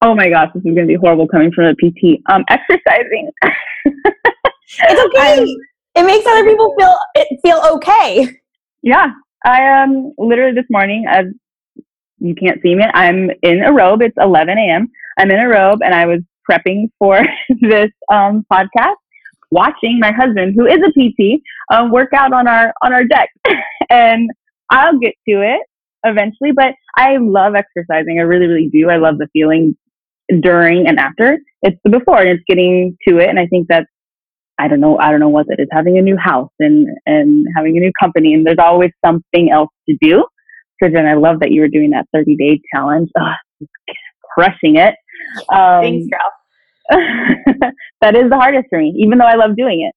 Oh 0.01 0.15
my 0.15 0.29
gosh, 0.29 0.49
this 0.53 0.61
is 0.61 0.73
going 0.73 0.87
to 0.87 0.93
be 0.93 0.95
horrible 0.95 1.27
coming 1.27 1.51
from 1.51 1.65
a 1.65 1.73
PT. 1.73 2.21
Um, 2.29 2.45
exercising. 2.49 3.29
it's 3.85 5.01
okay. 5.05 5.41
I'm, 5.41 5.47
it 5.95 6.05
makes 6.05 6.25
other 6.25 6.45
people 6.45 6.73
feel 6.79 6.95
it 7.15 7.39
feel 7.43 7.61
okay. 7.73 8.29
Yeah, 8.83 9.07
I 9.43 9.81
um 9.81 10.13
literally 10.17 10.53
this 10.53 10.69
morning 10.69 11.05
as 11.09 11.25
you 12.19 12.35
can't 12.35 12.61
see 12.61 12.75
me. 12.75 12.85
I'm 12.93 13.29
in 13.41 13.63
a 13.63 13.71
robe. 13.71 14.01
It's 14.01 14.15
11 14.19 14.57
a.m. 14.57 14.89
I'm 15.17 15.31
in 15.31 15.39
a 15.39 15.47
robe 15.47 15.79
and 15.83 15.93
I 15.93 16.05
was 16.05 16.19
prepping 16.49 16.89
for 16.99 17.21
this 17.61 17.91
um, 18.11 18.45
podcast, 18.51 18.95
watching 19.51 19.99
my 19.99 20.11
husband, 20.11 20.55
who 20.55 20.65
is 20.65 20.79
a 20.79 20.91
PT, 20.91 21.41
um, 21.73 21.91
work 21.91 22.13
out 22.13 22.33
on 22.33 22.47
our 22.47 22.73
on 22.83 22.93
our 22.93 23.03
deck. 23.03 23.29
and 23.89 24.29
I'll 24.69 24.97
get 24.99 25.13
to 25.29 25.41
it 25.41 25.61
eventually, 26.03 26.51
but 26.51 26.73
I 26.97 27.17
love 27.17 27.55
exercising. 27.55 28.19
I 28.19 28.23
really, 28.23 28.47
really 28.47 28.69
do. 28.71 28.89
I 28.89 28.97
love 28.97 29.17
the 29.17 29.27
feeling 29.33 29.75
during 30.41 30.87
and 30.87 30.99
after. 30.99 31.39
It's 31.61 31.79
the 31.83 31.89
before 31.89 32.19
and 32.21 32.29
it's 32.29 32.43
getting 32.47 32.97
to 33.07 33.17
it. 33.17 33.29
And 33.29 33.39
I 33.39 33.47
think 33.47 33.67
that's 33.67 33.87
I 34.59 34.67
don't 34.67 34.79
know, 34.79 34.97
I 34.97 35.11
don't 35.11 35.19
know 35.19 35.29
what 35.29 35.45
it 35.49 35.59
is, 35.59 35.67
having 35.71 35.99
a 35.99 36.01
new 36.01 36.17
house 36.17 36.49
and, 36.59 36.87
and 37.05 37.45
having 37.55 37.77
a 37.77 37.79
new 37.79 37.91
company 37.99 38.33
and 38.33 38.45
there's 38.45 38.57
always 38.57 38.89
something 39.05 39.51
else 39.51 39.69
to 39.87 39.95
do. 40.01 40.25
And 40.81 41.07
I 41.07 41.13
love 41.13 41.39
that 41.41 41.51
you 41.51 41.61
were 41.61 41.67
doing 41.67 41.91
that 41.91 42.07
30 42.13 42.35
day 42.37 42.59
challenge. 42.73 43.09
crushing 44.33 44.77
it. 44.77 44.95
Um, 45.51 45.81
Thanks, 45.81 46.07
girl. 46.09 46.31
that 48.01 48.15
is 48.15 48.29
the 48.29 48.37
hardest 48.37 48.67
for 48.69 48.79
me, 48.79 48.93
even 48.97 49.17
though 49.17 49.25
I 49.25 49.35
love 49.35 49.55
doing 49.55 49.81
it. 49.81 49.93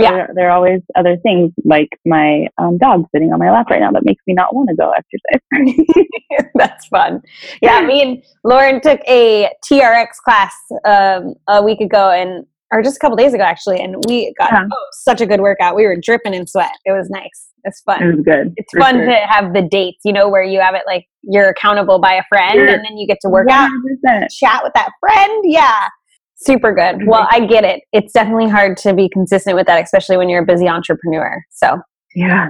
Yeah. 0.00 0.10
There, 0.10 0.30
there 0.34 0.50
are 0.50 0.56
always 0.56 0.80
other 0.96 1.16
things 1.18 1.52
like 1.64 1.88
my 2.04 2.48
um, 2.58 2.78
dog 2.78 3.06
sitting 3.14 3.32
on 3.32 3.38
my 3.38 3.50
lap 3.50 3.70
right 3.70 3.80
now 3.80 3.92
that 3.92 4.04
makes 4.04 4.22
me 4.26 4.34
not 4.34 4.54
want 4.54 4.68
to 4.70 4.74
go 4.74 4.90
exercise. 4.90 6.06
That's 6.54 6.86
fun. 6.86 7.22
Yeah, 7.62 7.80
me 7.86 8.02
and 8.02 8.22
Lauren 8.42 8.80
took 8.80 9.00
a 9.06 9.50
TRX 9.64 10.06
class 10.24 10.54
um, 10.84 11.34
a 11.48 11.62
week 11.62 11.80
ago 11.80 12.10
and 12.10 12.44
or 12.72 12.82
just 12.82 12.96
a 12.96 12.98
couple 12.98 13.16
days 13.16 13.34
ago 13.34 13.42
actually, 13.42 13.80
and 13.80 14.02
we 14.06 14.34
got 14.38 14.52
yeah. 14.52 14.64
oh, 14.70 14.86
such 14.92 15.20
a 15.20 15.26
good 15.26 15.40
workout. 15.40 15.76
We 15.76 15.84
were 15.84 15.96
dripping 16.00 16.34
in 16.34 16.46
sweat. 16.46 16.72
It 16.84 16.92
was 16.92 17.08
nice. 17.10 17.48
It's 17.64 17.80
fun. 17.80 18.02
It 18.02 18.16
was 18.16 18.24
good. 18.24 18.52
It's 18.56 18.72
fun 18.76 18.96
sure. 18.96 19.06
to 19.06 19.14
have 19.28 19.54
the 19.54 19.62
dates, 19.62 20.00
you 20.04 20.12
know, 20.12 20.28
where 20.28 20.42
you 20.42 20.60
have 20.60 20.74
it 20.74 20.82
like 20.86 21.06
you're 21.22 21.48
accountable 21.48 21.98
by 21.98 22.14
a 22.14 22.22
friend 22.28 22.54
sure. 22.54 22.68
and 22.68 22.84
then 22.84 22.98
you 22.98 23.06
get 23.06 23.18
to 23.22 23.28
work 23.28 23.48
100%. 23.48 23.52
out, 23.52 24.30
chat 24.30 24.62
with 24.62 24.72
that 24.74 24.90
friend. 25.00 25.44
Yeah. 25.44 25.88
Super 26.36 26.74
good. 26.74 27.06
Well, 27.06 27.26
I 27.30 27.46
get 27.46 27.64
it. 27.64 27.82
It's 27.92 28.12
definitely 28.12 28.48
hard 28.48 28.76
to 28.78 28.92
be 28.92 29.08
consistent 29.08 29.56
with 29.56 29.66
that, 29.66 29.82
especially 29.82 30.16
when 30.16 30.28
you're 30.28 30.42
a 30.42 30.46
busy 30.46 30.68
entrepreneur. 30.68 31.42
So, 31.50 31.78
yeah. 32.14 32.48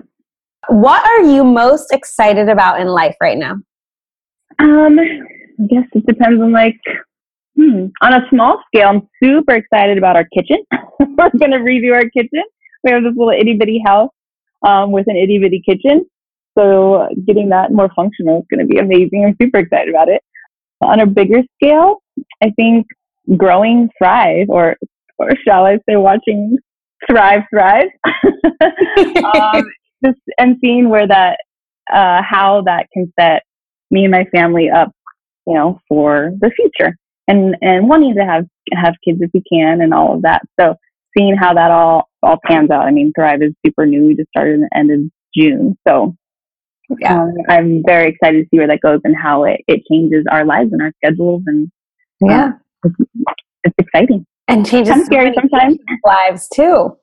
What 0.68 1.04
are 1.06 1.22
you 1.22 1.44
most 1.44 1.92
excited 1.92 2.48
about 2.48 2.80
in 2.80 2.88
life 2.88 3.14
right 3.20 3.38
now? 3.38 3.52
Um, 4.58 4.98
I 4.98 5.66
guess 5.68 5.84
it 5.92 6.06
depends 6.06 6.40
on 6.40 6.52
like 6.52 6.80
hmm, 7.56 7.86
on 8.02 8.14
a 8.14 8.26
small 8.30 8.60
scale, 8.66 8.88
I'm 8.88 9.08
super 9.22 9.54
excited 9.54 9.98
about 9.98 10.16
our 10.16 10.26
kitchen. 10.34 10.58
We're 11.00 11.30
gonna 11.38 11.58
redo 11.58 11.92
our 11.94 12.08
kitchen. 12.10 12.42
We 12.82 12.90
have 12.90 13.02
this 13.02 13.14
little 13.16 13.30
itty 13.30 13.56
bitty 13.56 13.82
house 13.84 14.10
um, 14.66 14.92
with 14.92 15.06
an 15.08 15.16
itty 15.16 15.38
bitty 15.38 15.62
kitchen. 15.66 16.06
So 16.56 17.08
getting 17.26 17.48
that 17.50 17.72
more 17.72 17.90
functional 17.94 18.40
is 18.40 18.46
going 18.50 18.66
to 18.66 18.72
be 18.72 18.78
amazing. 18.78 19.24
I'm 19.24 19.36
super 19.40 19.58
excited 19.58 19.88
about 19.88 20.08
it. 20.08 20.22
On 20.80 21.00
a 21.00 21.06
bigger 21.06 21.42
scale, 21.56 22.02
I 22.42 22.50
think 22.50 22.86
growing 23.36 23.88
Thrive, 23.98 24.46
or 24.48 24.76
or 25.18 25.30
shall 25.46 25.64
I 25.64 25.76
say, 25.88 25.96
watching 25.96 26.58
Thrive 27.08 27.42
Thrive, 27.50 27.88
um, 29.34 29.64
just 30.04 30.18
and 30.38 30.56
seeing 30.62 30.88
where 30.88 31.06
that, 31.06 31.38
uh, 31.92 32.20
how 32.28 32.62
that 32.66 32.86
can 32.92 33.12
set 33.18 33.42
me 33.90 34.04
and 34.04 34.12
my 34.12 34.24
family 34.34 34.68
up, 34.70 34.90
you 35.46 35.54
know, 35.54 35.80
for 35.88 36.32
the 36.40 36.50
future, 36.50 36.96
and 37.28 37.56
and 37.60 37.88
wanting 37.88 38.14
to 38.14 38.24
have 38.24 38.46
have 38.72 38.94
kids 39.04 39.18
if 39.20 39.30
we 39.34 39.42
can, 39.50 39.80
and 39.80 39.94
all 39.94 40.14
of 40.14 40.22
that. 40.22 40.42
So 40.60 40.74
seeing 41.16 41.36
how 41.36 41.54
that 41.54 41.70
all 41.70 42.08
all 42.22 42.38
pans 42.44 42.70
out. 42.70 42.86
I 42.86 42.90
mean, 42.90 43.12
Thrive 43.16 43.42
is 43.42 43.52
super 43.64 43.86
new. 43.86 44.06
We 44.06 44.14
just 44.14 44.28
started 44.30 44.54
in 44.54 44.60
the 44.62 44.70
end 44.76 44.90
of 44.90 45.00
June, 45.36 45.76
so 45.86 46.14
yeah, 47.00 47.22
um, 47.22 47.34
I'm 47.48 47.82
very 47.86 48.10
excited 48.10 48.42
to 48.42 48.48
see 48.50 48.58
where 48.58 48.68
that 48.68 48.80
goes 48.80 49.00
and 49.04 49.16
how 49.16 49.44
it, 49.44 49.60
it 49.66 49.82
changes 49.90 50.24
our 50.30 50.44
lives 50.44 50.72
and 50.72 50.82
our 50.82 50.92
schedules 51.02 51.42
and 51.46 51.70
yeah, 52.20 52.52
it's, 52.84 52.94
it's 53.64 53.74
exciting 53.78 54.26
and 54.48 54.66
changes 54.66 55.04
scary 55.06 55.32
sometimes 55.34 55.78
lives 56.04 56.48
too. 56.48 56.96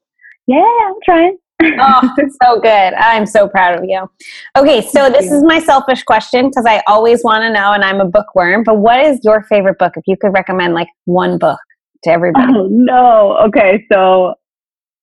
Yeah, 0.48 0.66
I'm 0.86 0.96
trying. 1.04 1.38
Oh, 1.80 2.16
so 2.44 2.60
good. 2.60 2.94
I'm 2.94 3.26
so 3.26 3.48
proud 3.48 3.78
of 3.78 3.86
you. 3.86 4.10
Okay, 4.58 4.82
so 4.82 5.04
Thank 5.04 5.16
this 5.16 5.26
you. 5.26 5.38
is 5.38 5.44
my 5.44 5.60
selfish 5.60 6.04
question 6.04 6.50
because 6.50 6.66
I 6.66 6.82
always 6.88 7.24
want 7.24 7.44
to 7.44 7.52
know, 7.52 7.72
and 7.72 7.84
I'm 7.84 8.02
a 8.02 8.06
bookworm. 8.06 8.64
But 8.64 8.78
what 8.78 9.00
is 9.00 9.20
your 9.24 9.44
favorite 9.44 9.78
book? 9.78 9.94
If 9.96 10.04
you 10.08 10.18
could 10.18 10.34
recommend 10.34 10.74
like 10.74 10.88
one 11.06 11.38
book 11.38 11.60
to 12.04 12.10
everybody. 12.10 12.54
Oh 12.56 12.68
no. 12.70 13.38
Okay, 13.48 13.86
so 13.92 14.34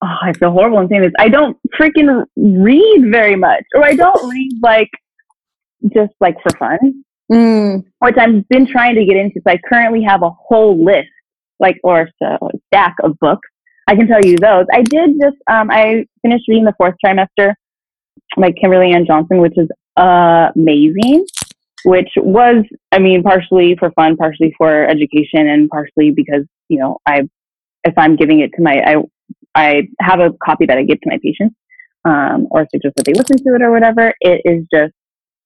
oh, 0.02 0.16
I 0.22 0.32
feel 0.38 0.50
horrible 0.50 0.80
in 0.80 0.88
saying 0.88 1.02
this. 1.02 1.12
I 1.18 1.28
don't 1.28 1.56
freaking 1.78 2.24
read 2.36 3.06
very 3.10 3.36
much, 3.36 3.64
or 3.74 3.84
I 3.84 3.94
don't 3.94 4.30
read 4.30 4.52
like 4.62 4.90
just 5.94 6.12
like 6.20 6.36
for 6.42 6.56
fun, 6.58 7.04
mm. 7.30 7.84
which 8.00 8.16
I've 8.18 8.48
been 8.48 8.66
trying 8.66 8.96
to 8.96 9.04
get 9.04 9.16
into. 9.16 9.40
So 9.46 9.52
I 9.52 9.58
currently 9.68 10.02
have 10.02 10.22
a 10.22 10.30
whole 10.30 10.82
list, 10.84 11.08
like 11.60 11.76
or 11.84 12.08
a 12.22 12.38
stack 12.66 12.96
of 13.02 13.18
books. 13.20 13.48
I 13.88 13.96
can 13.96 14.07
tell 14.07 14.22
you 14.22 14.37
those. 14.37 14.66
I 14.72 14.83
did 14.83 15.16
just 15.20 15.37
um, 15.51 15.70
I 15.70 16.07
finished 16.22 16.44
reading 16.46 16.64
the 16.64 16.74
fourth 16.77 16.94
trimester, 17.05 17.55
by 18.37 18.53
Kimberly 18.53 18.92
Ann 18.92 19.07
Johnson, 19.07 19.38
which 19.38 19.57
is 19.57 19.68
amazing. 19.96 21.27
Which 21.85 22.11
was, 22.16 22.64
I 22.90 22.98
mean, 22.98 23.22
partially 23.22 23.77
for 23.79 23.92
fun, 23.92 24.16
partially 24.16 24.53
for 24.59 24.85
education, 24.85 25.48
and 25.48 25.68
partially 25.70 26.11
because 26.11 26.44
you 26.68 26.79
know 26.79 26.98
I, 27.07 27.22
if 27.85 27.96
I'm 27.96 28.16
giving 28.16 28.40
it 28.40 28.51
to 28.57 28.62
my, 28.62 28.83
I 28.85 28.96
I 29.55 29.83
have 30.01 30.20
a 30.20 30.33
copy 30.44 30.66
that 30.66 30.77
I 30.77 30.83
give 30.83 31.01
to 31.01 31.09
my 31.09 31.18
patients, 31.22 31.55
um, 32.05 32.48
or 32.51 32.66
suggest 32.70 32.96
that 32.96 33.07
they 33.07 33.14
listen 33.14 33.38
to 33.38 33.55
it 33.55 33.62
or 33.62 33.70
whatever. 33.70 34.12
It 34.20 34.42
is 34.44 34.66
just 34.74 34.92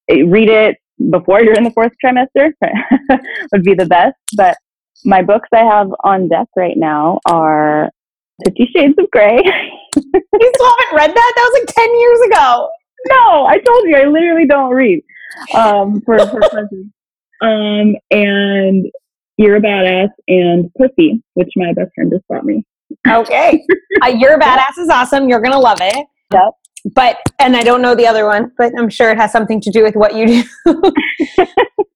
it, 0.09 0.27
read 0.27 0.49
it 0.49 0.79
before 1.11 1.43
you're 1.43 1.55
in 1.55 1.65
the 1.65 1.71
fourth 1.71 1.93
trimester 2.03 2.53
would 3.53 3.63
be 3.63 3.75
the 3.75 3.87
best. 3.87 4.17
But 4.35 4.57
my 5.05 5.23
books 5.23 5.51
I 5.55 5.65
have 5.65 5.91
on 6.03 6.29
deck 6.29 6.49
right 6.57 6.77
now 6.77 7.19
are 7.27 7.91
Fifty 8.45 8.71
Shades 8.75 8.95
of 8.99 9.11
Grey. 9.11 9.37
you 9.97 10.53
still 10.55 10.75
haven't 10.79 10.97
read 10.97 11.11
that? 11.11 11.33
That 11.37 11.51
was 11.53 11.61
like 11.61 11.75
10 11.75 12.01
years 12.01 12.21
ago. 12.27 12.69
No, 13.09 13.47
I 13.47 13.59
told 13.59 13.85
you, 13.89 13.97
I 13.97 14.05
literally 14.05 14.47
don't 14.47 14.73
read 14.73 15.03
um, 15.55 16.01
for, 16.03 16.19
for 16.27 16.41
presents. 16.51 16.93
Um, 17.41 17.97
and 18.11 18.87
You're 19.37 19.57
a 19.57 19.61
Badass 19.61 20.11
and 20.29 20.71
Pussy, 20.79 21.23
which 21.35 21.51
my 21.57 21.73
best 21.73 21.91
friend 21.95 22.13
just 22.13 22.27
bought 22.29 22.45
me. 22.45 22.65
Okay. 23.09 23.65
uh, 24.03 24.09
You're 24.09 24.35
a 24.35 24.39
Badass 24.39 24.79
is 24.79 24.89
awesome. 24.89 25.29
You're 25.29 25.41
going 25.41 25.53
to 25.53 25.59
love 25.59 25.79
it. 25.81 26.07
Yep. 26.33 26.51
But, 26.95 27.19
and 27.39 27.57
I 27.57 27.63
don't 27.63 27.81
know 27.81 27.95
the 27.95 28.07
other 28.07 28.27
one, 28.27 28.51
but 28.59 28.73
I'm 28.77 28.89
sure 28.91 29.11
it 29.11 29.17
has 29.19 29.31
something 29.31 29.61
to 29.61 29.71
do 29.71 29.83
with 29.85 29.95
what 29.95 30.15
you 30.17 30.27
do. 30.27 30.45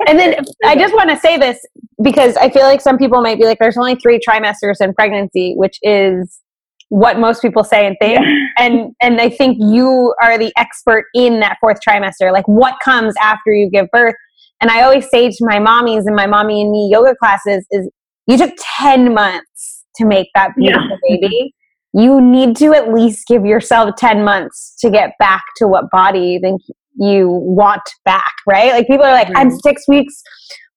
and 0.07 0.19
then 0.19 0.37
I 0.65 0.77
just 0.77 0.95
want 0.95 1.11
to 1.11 1.17
say 1.17 1.37
this 1.37 1.59
because 2.03 2.37
I 2.37 2.51
feel 2.51 2.63
like 2.63 2.81
some 2.81 2.97
people 2.97 3.21
might 3.21 3.39
be 3.39 3.45
like, 3.47 3.59
there's 3.59 3.77
only 3.77 3.97
three 3.97 4.21
trimesters 4.27 4.81
in 4.81 4.95
pregnancy, 4.95 5.55
which 5.57 5.79
is 5.83 6.41
what 6.89 7.19
most 7.19 7.43
people 7.43 7.65
say 7.65 7.87
and 7.87 7.97
think. 8.01 8.21
Yeah. 8.21 8.33
And 8.59 8.95
and 9.03 9.21
I 9.21 9.29
think 9.29 9.59
you 9.61 10.15
are 10.23 10.39
the 10.39 10.51
expert 10.57 11.05
in 11.15 11.41
that 11.41 11.59
fourth 11.61 11.77
trimester, 11.87 12.33
like 12.33 12.47
what 12.49 12.77
comes 12.83 13.13
after 13.21 13.53
you 13.53 13.69
give 13.71 13.87
birth. 13.93 14.15
And 14.63 14.71
I 14.71 14.81
always 14.81 15.11
say 15.11 15.29
to 15.29 15.37
my 15.41 15.59
mommies 15.59 16.05
and 16.07 16.17
my 16.17 16.27
mommy 16.27 16.63
and 16.63 16.71
me 16.71 16.89
yoga 16.91 17.15
classes 17.17 17.67
is 17.71 17.91
you 18.27 18.39
took 18.39 18.53
10 18.79 19.13
months 19.13 19.85
to 19.97 20.07
make 20.07 20.29
that 20.35 20.53
beautiful 20.57 20.89
Yeah. 21.07 21.17
baby. 21.21 21.55
You 21.99 22.21
need 22.21 22.57
to 22.57 22.75
at 22.75 22.93
least 22.93 23.27
give 23.27 23.45
yourself 23.47 23.97
10 23.97 24.23
months 24.25 24.75
to 24.81 24.91
get 24.91 25.13
back 25.19 25.43
to 25.57 25.67
what 25.67 25.91
body 25.91 26.21
you 26.21 26.41
think 26.41 26.61
you 26.95 27.29
want 27.29 27.83
back, 28.05 28.33
right? 28.47 28.73
Like 28.73 28.87
people 28.87 29.05
are 29.07 29.13
like, 29.13 29.29
I'm 29.35 29.51
Mhm. 29.51 29.61
six 29.63 29.87
weeks 29.89 30.23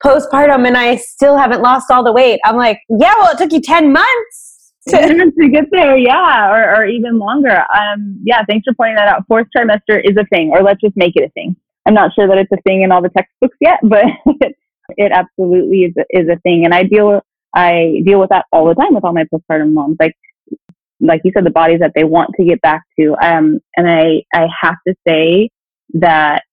postpartum 0.04 0.66
and 0.66 0.78
I 0.78 0.96
still 0.96 1.38
haven't 1.38 1.62
lost 1.62 1.92
all 1.92 2.04
the 2.04 2.14
weight. 2.14 2.40
I'm 2.46 2.56
like, 2.56 2.80
yeah, 2.90 3.14
well, 3.20 3.32
it 3.34 3.38
took 3.38 3.52
you 3.52 3.62
10 3.62 3.92
months. 3.92 4.74
To- 4.90 4.98
to 5.40 5.50
get 5.50 5.66
there, 5.72 5.98
yeah, 5.98 6.50
or, 6.52 6.76
or 6.78 6.86
even 6.86 7.20
longer. 7.20 7.64
Um, 7.76 8.18
yeah, 8.24 8.44
thanks 8.48 8.64
for 8.66 8.74
pointing 8.76 8.96
that 8.96 9.08
out. 9.10 9.26
Fourth 9.28 9.48
trimester 9.56 10.00
is 10.04 10.16
a 10.18 10.26
thing, 10.34 10.52
or 10.52 10.64
let's 10.64 10.80
just 10.82 10.96
make 10.96 11.16
it 11.18 11.24
a 11.24 11.30
thing. 11.32 11.56
I'm 11.86 11.94
not 11.94 12.14
sure 12.14 12.28
that 12.28 12.38
it's 12.38 12.52
a 12.52 12.62
thing 12.62 12.82
in 12.82 12.92
all 12.92 13.02
the 13.02 13.10
textbooks 13.10 13.58
yet, 13.60 13.80
but 13.84 14.06
it 14.98 15.12
absolutely 15.12 15.80
is 15.84 15.94
a, 15.98 16.06
is 16.18 16.30
a 16.30 16.38
thing. 16.42 16.64
And 16.66 16.74
I 16.74 16.84
deal 16.84 17.22
I 17.56 18.02
deal 18.06 18.20
with 18.20 18.30
that 18.30 18.46
all 18.52 18.66
the 18.68 18.76
time 18.76 18.94
with 18.94 19.04
all 19.04 19.14
my 19.14 19.26
postpartum 19.34 19.74
moms. 19.74 19.98
Like 20.00 20.16
like 21.00 21.22
you 21.24 21.32
said, 21.34 21.46
the 21.46 21.52
bodies 21.52 21.80
that 21.80 21.94
they 21.96 22.04
want 22.04 22.32
to 22.38 22.46
get 22.46 22.62
back 22.62 22.84
to. 23.00 23.16
Um, 23.22 23.60
and 23.76 23.90
I 23.90 24.24
I 24.34 24.48
have 24.62 24.76
to 24.88 24.94
say 25.08 25.50
that 25.94 26.44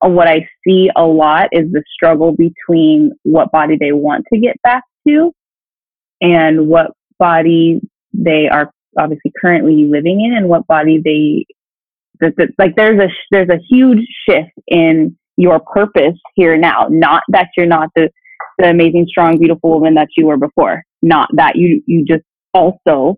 what 0.00 0.28
I 0.28 0.48
see 0.66 0.90
a 0.94 1.04
lot 1.04 1.48
is 1.52 1.70
the 1.72 1.82
struggle 1.92 2.32
between 2.32 3.12
what 3.24 3.50
body 3.50 3.76
they 3.78 3.92
want 3.92 4.26
to 4.32 4.38
get 4.38 4.56
back 4.62 4.84
to 5.06 5.32
and 6.20 6.68
what 6.68 6.92
body 7.18 7.80
they 8.12 8.48
are 8.48 8.70
obviously 8.98 9.32
currently 9.40 9.84
living 9.84 10.20
in 10.20 10.36
and 10.36 10.48
what 10.48 10.66
body 10.66 11.00
they 11.04 11.46
that, 12.20 12.34
that, 12.36 12.48
like 12.58 12.74
there's 12.76 13.00
a 13.00 13.08
there's 13.30 13.48
a 13.48 13.60
huge 13.68 14.04
shift 14.28 14.50
in 14.66 15.16
your 15.36 15.60
purpose 15.60 16.18
here 16.34 16.56
now. 16.56 16.86
Not 16.90 17.22
that 17.28 17.48
you're 17.56 17.66
not 17.66 17.90
the 17.94 18.10
the 18.58 18.70
amazing 18.70 19.06
strong 19.08 19.38
beautiful 19.38 19.70
woman 19.70 19.94
that 19.94 20.08
you 20.16 20.26
were 20.26 20.36
before. 20.36 20.82
Not 21.02 21.28
that. 21.34 21.56
You 21.56 21.82
you 21.86 22.04
just 22.04 22.24
also 22.52 23.16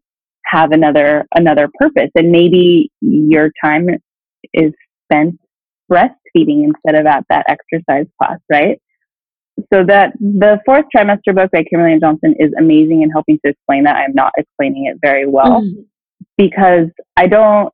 have 0.51 0.73
another 0.73 1.27
another 1.35 1.69
purpose 1.79 2.11
and 2.15 2.31
maybe 2.31 2.91
your 3.01 3.51
time 3.65 3.87
is 4.53 4.73
spent 5.05 5.39
breastfeeding 5.91 6.65
instead 6.65 6.95
of 6.95 7.07
at 7.07 7.25
that 7.29 7.45
exercise 7.49 8.07
class 8.19 8.39
right 8.51 8.81
so 9.73 9.85
that 9.87 10.13
the 10.19 10.59
fourth 10.65 10.87
trimester 10.95 11.35
book 11.35 11.51
by 11.51 11.63
Kimberly 11.65 11.93
Ann 11.93 12.01
Johnson 12.01 12.35
is 12.39 12.51
amazing 12.59 13.03
in 13.03 13.11
helping 13.11 13.39
to 13.45 13.51
explain 13.51 13.85
that. 13.85 13.97
I'm 13.97 14.15
not 14.15 14.33
explaining 14.37 14.87
it 14.87 14.99
very 15.03 15.27
well 15.27 15.61
Mm-hmm. 15.63 15.83
because 16.37 16.89
I 17.17 17.27
don't, 17.27 17.73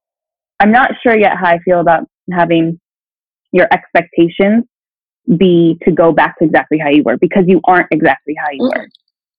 I'm 0.60 0.72
not 0.72 0.92
sure 1.02 1.16
yet 1.16 1.36
how 1.36 1.46
I 1.48 1.58
feel 1.64 1.80
about 1.80 2.04
having 2.32 2.80
your 3.52 3.68
expectations 3.72 4.64
be 5.36 5.78
to 5.84 5.92
go 5.92 6.12
back 6.12 6.38
to 6.38 6.44
exactly 6.44 6.78
how 6.78 6.88
you 6.88 7.02
were 7.04 7.16
because 7.18 7.44
you 7.46 7.60
aren't 7.64 7.88
exactly 7.90 8.34
how 8.38 8.50
you 8.50 8.62
were 8.62 8.88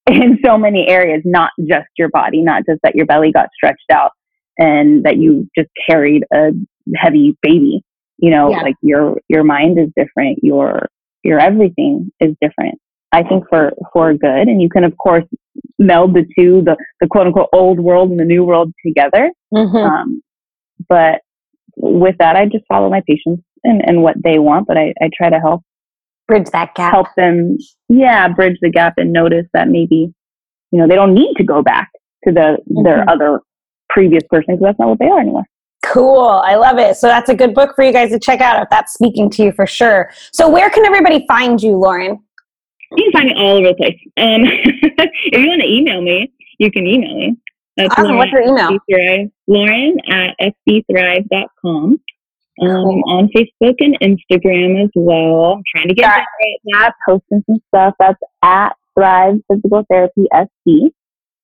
in 0.07 0.39
so 0.43 0.57
many 0.57 0.87
areas, 0.87 1.21
not 1.25 1.51
just 1.67 1.87
your 1.97 2.09
body, 2.09 2.41
not 2.41 2.63
just 2.67 2.79
that 2.83 2.95
your 2.95 3.05
belly 3.05 3.31
got 3.31 3.49
stretched 3.55 3.89
out 3.91 4.11
and 4.57 5.03
that 5.05 5.17
you 5.17 5.47
just 5.57 5.69
carried 5.89 6.23
a 6.33 6.51
heavy 6.95 7.37
baby. 7.41 7.81
You 8.17 8.31
know, 8.31 8.49
Yeah. 8.49 8.61
like 8.61 8.75
your 8.81 9.17
your 9.29 9.43
mind 9.43 9.77
is 9.79 9.89
different, 9.95 10.39
your 10.41 10.87
your 11.23 11.39
everything 11.39 12.11
is 12.19 12.35
different. 12.41 12.79
I 13.11 13.23
think 13.23 13.45
for 13.49 13.73
for 13.93 14.13
good, 14.13 14.47
and 14.47 14.61
you 14.61 14.69
can 14.69 14.83
of 14.83 14.97
course 14.97 15.25
meld 15.79 16.13
the 16.15 16.25
two, 16.37 16.61
the 16.63 16.75
the 16.99 17.07
quote 17.07 17.27
unquote 17.27 17.49
old 17.53 17.79
world 17.79 18.09
and 18.09 18.19
the 18.19 18.25
new 18.25 18.43
world 18.43 18.73
together. 18.85 19.31
Mhm. 19.53 19.75
Um, 19.75 20.21
but 20.89 21.21
with 21.75 22.15
that, 22.19 22.35
I 22.35 22.45
just 22.45 22.65
follow 22.67 22.89
my 22.89 23.01
patients 23.07 23.43
and, 23.63 23.81
and 23.87 24.01
what 24.01 24.15
they 24.23 24.39
want, 24.39 24.67
but 24.67 24.77
I, 24.77 24.93
I 25.01 25.09
try 25.15 25.29
to 25.29 25.39
help 25.39 25.61
Bridge 26.27 26.47
that 26.51 26.75
gap. 26.75 26.91
help 26.93 27.07
them, 27.15 27.57
yeah, 27.89 28.27
bridge 28.27 28.57
the 28.61 28.69
gap 28.69 28.93
and 28.97 29.13
notice 29.13 29.45
that 29.53 29.69
maybe, 29.69 30.13
you 30.71 30.79
know, 30.79 30.87
they 30.87 30.95
don't 30.95 31.13
need 31.13 31.35
to 31.37 31.43
go 31.43 31.61
back 31.61 31.89
to 32.25 32.33
the 32.33 32.57
their 32.83 33.05
Mhm. 33.05 33.11
other 33.11 33.41
previous 33.89 34.23
person 34.29 34.55
because 34.55 34.63
that's 34.65 34.79
not 34.79 34.89
what 34.89 34.99
they 34.99 35.07
are 35.07 35.19
anymore. 35.19 35.45
Cool. 35.83 36.27
I 36.27 36.55
love 36.55 36.77
it. 36.79 36.97
So 36.97 37.07
that's 37.07 37.29
a 37.29 37.35
good 37.35 37.53
book 37.53 37.73
for 37.75 37.83
you 37.83 37.93
guys 37.93 38.09
to 38.11 38.19
check 38.19 38.41
out 38.41 38.61
if 38.61 38.69
that's 38.69 38.93
speaking 38.93 39.29
to 39.31 39.43
you 39.43 39.51
for 39.53 39.65
sure. 39.65 40.09
So 40.33 40.49
where 40.49 40.69
can 40.69 40.85
everybody 40.85 41.23
find 41.27 41.61
you, 41.61 41.77
Lauren? 41.77 42.19
You 42.97 43.03
can 43.05 43.11
find 43.13 43.25
me 43.29 43.35
all 43.35 43.57
over 43.57 43.67
the 43.69 43.75
place. 43.75 43.97
Um, 44.17 44.41
if 44.43 45.39
you 45.41 45.47
want 45.47 45.61
to 45.61 45.67
email 45.67 46.01
me, 46.01 46.31
you 46.57 46.71
can 46.71 46.85
email 46.85 47.15
me. 47.15 47.37
That's 47.77 47.93
Awesome. 47.97 48.17
What's 48.17 48.31
your 48.31 48.41
email? 48.41 48.77
Lauren 49.47 49.97
at 50.09 50.35
sdthrive.com. 50.67 51.99
Um, 52.61 52.67
Cool. 52.69 53.03
on 53.07 53.29
Facebook 53.35 53.75
and 53.79 53.97
Instagram 54.01 54.83
as 54.83 54.89
well. 54.95 55.53
I'm 55.53 55.63
trying 55.73 55.89
to 55.89 55.93
get 55.93 56.03
Got 56.03 56.15
better 56.15 56.23
at 56.23 56.61
that, 56.71 56.93
posting 57.07 57.43
some 57.47 57.61
stuff. 57.67 57.93
That's 57.99 58.19
at 58.43 58.73
Thrive 58.97 59.35
Physical 59.51 59.83
Therapy 59.89 60.25
SD. 60.33 60.91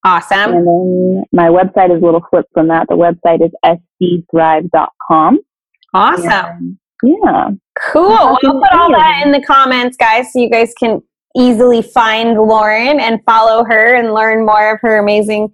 Awesome. 0.06 0.54
And 0.54 0.68
then 0.68 1.24
my 1.32 1.48
website 1.48 1.96
is 1.96 2.02
a 2.02 2.06
little 2.06 2.26
flip 2.30 2.46
from 2.54 2.68
that. 2.70 2.88
The 2.90 2.96
website 2.96 3.46
is 3.46 3.52
sdthrive.com. 3.64 5.40
Awesome. 5.94 6.28
And, 6.28 6.78
yeah. 7.04 7.50
Cool. 7.92 8.12
I'll 8.12 8.38
put 8.40 8.72
all 8.74 8.92
that 8.92 9.22
in 9.26 9.32
the 9.32 9.42
comments, 9.42 9.98
guys, 9.98 10.34
so 10.34 10.40
you 10.40 10.50
guys 10.50 10.74
can 10.78 11.02
easily 11.38 11.82
find 11.82 12.38
Lauren 12.38 13.00
and 13.00 13.20
follow 13.26 13.64
her 13.64 13.96
and 13.96 14.14
learn 14.14 14.46
more 14.46 14.74
of 14.74 14.80
her 14.82 14.98
amazing 14.98 15.52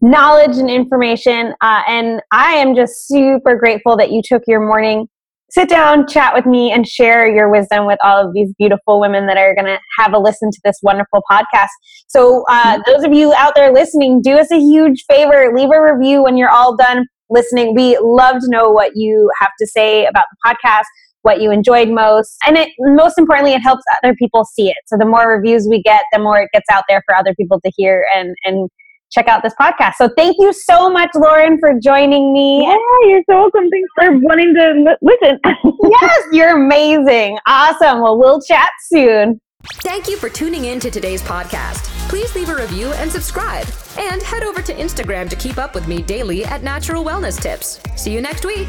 knowledge 0.00 0.56
and 0.56 0.70
information. 0.70 1.54
Uh, 1.60 1.82
and 1.88 2.20
I 2.32 2.54
am 2.54 2.74
just 2.74 3.06
super 3.08 3.56
grateful 3.56 3.96
that 3.96 4.10
you 4.10 4.22
took 4.24 4.42
your 4.46 4.60
morning, 4.60 5.08
sit 5.50 5.68
down, 5.68 6.06
chat 6.06 6.34
with 6.34 6.46
me, 6.46 6.70
and 6.70 6.86
share 6.86 7.28
your 7.28 7.50
wisdom 7.50 7.86
with 7.86 7.98
all 8.04 8.26
of 8.26 8.32
these 8.32 8.52
beautiful 8.58 9.00
women 9.00 9.26
that 9.26 9.36
are 9.36 9.54
going 9.54 9.66
to 9.66 9.78
have 9.98 10.12
a 10.14 10.18
listen 10.18 10.50
to 10.50 10.60
this 10.64 10.78
wonderful 10.82 11.22
podcast. 11.30 11.68
So, 12.06 12.44
uh, 12.48 12.78
those 12.86 13.04
of 13.04 13.12
you 13.12 13.32
out 13.34 13.54
there 13.54 13.72
listening, 13.72 14.22
do 14.22 14.38
us 14.38 14.50
a 14.50 14.58
huge 14.58 15.04
favor 15.08 15.52
leave 15.54 15.70
a 15.70 15.82
review 15.82 16.22
when 16.22 16.36
you're 16.36 16.50
all 16.50 16.76
done 16.76 17.06
listening. 17.30 17.74
We 17.74 17.98
love 18.00 18.36
to 18.40 18.48
know 18.48 18.70
what 18.70 18.92
you 18.94 19.30
have 19.40 19.50
to 19.58 19.66
say 19.66 20.06
about 20.06 20.24
the 20.30 20.50
podcast 20.50 20.84
what 21.28 21.42
you 21.42 21.50
enjoyed 21.50 21.90
most 21.90 22.38
and 22.46 22.56
it 22.56 22.70
most 22.78 23.18
importantly 23.18 23.52
it 23.52 23.60
helps 23.60 23.82
other 24.02 24.14
people 24.14 24.46
see 24.46 24.70
it 24.70 24.78
so 24.86 24.96
the 24.96 25.04
more 25.04 25.28
reviews 25.28 25.68
we 25.68 25.82
get 25.82 26.04
the 26.10 26.18
more 26.18 26.40
it 26.40 26.48
gets 26.54 26.64
out 26.72 26.84
there 26.88 27.02
for 27.04 27.14
other 27.14 27.34
people 27.34 27.60
to 27.60 27.70
hear 27.76 28.06
and 28.16 28.34
and 28.44 28.70
check 29.10 29.28
out 29.28 29.42
this 29.42 29.52
podcast 29.60 29.92
so 29.98 30.08
thank 30.16 30.36
you 30.38 30.54
so 30.54 30.88
much 30.88 31.10
lauren 31.14 31.58
for 31.58 31.74
joining 31.82 32.32
me 32.32 32.62
Yeah, 32.62 32.76
you're 33.10 33.22
so 33.28 33.40
welcome. 33.40 33.68
Thanks 33.68 33.90
for 33.94 34.18
wanting 34.20 34.54
to 34.54 34.96
listen. 35.02 35.38
yes 36.00 36.22
you're 36.32 36.56
amazing 36.56 37.38
awesome 37.46 38.00
well 38.00 38.18
we'll 38.18 38.40
chat 38.40 38.70
soon 38.86 39.38
Thank 39.82 40.08
you 40.08 40.16
for 40.16 40.28
tuning 40.28 40.66
in 40.66 40.80
to 40.80 40.90
today's 40.90 41.20
podcast. 41.20 41.84
Please 42.08 42.32
leave 42.34 42.48
a 42.48 42.54
review 42.54 42.92
and 42.94 43.10
subscribe. 43.10 43.66
And 43.98 44.22
head 44.22 44.44
over 44.44 44.62
to 44.62 44.72
Instagram 44.72 45.28
to 45.28 45.36
keep 45.36 45.58
up 45.58 45.74
with 45.74 45.88
me 45.88 46.00
daily 46.00 46.44
at 46.44 46.62
Natural 46.62 47.04
Wellness 47.04 47.40
Tips. 47.40 47.80
See 47.96 48.12
you 48.12 48.22
next 48.22 48.44
week. 48.44 48.68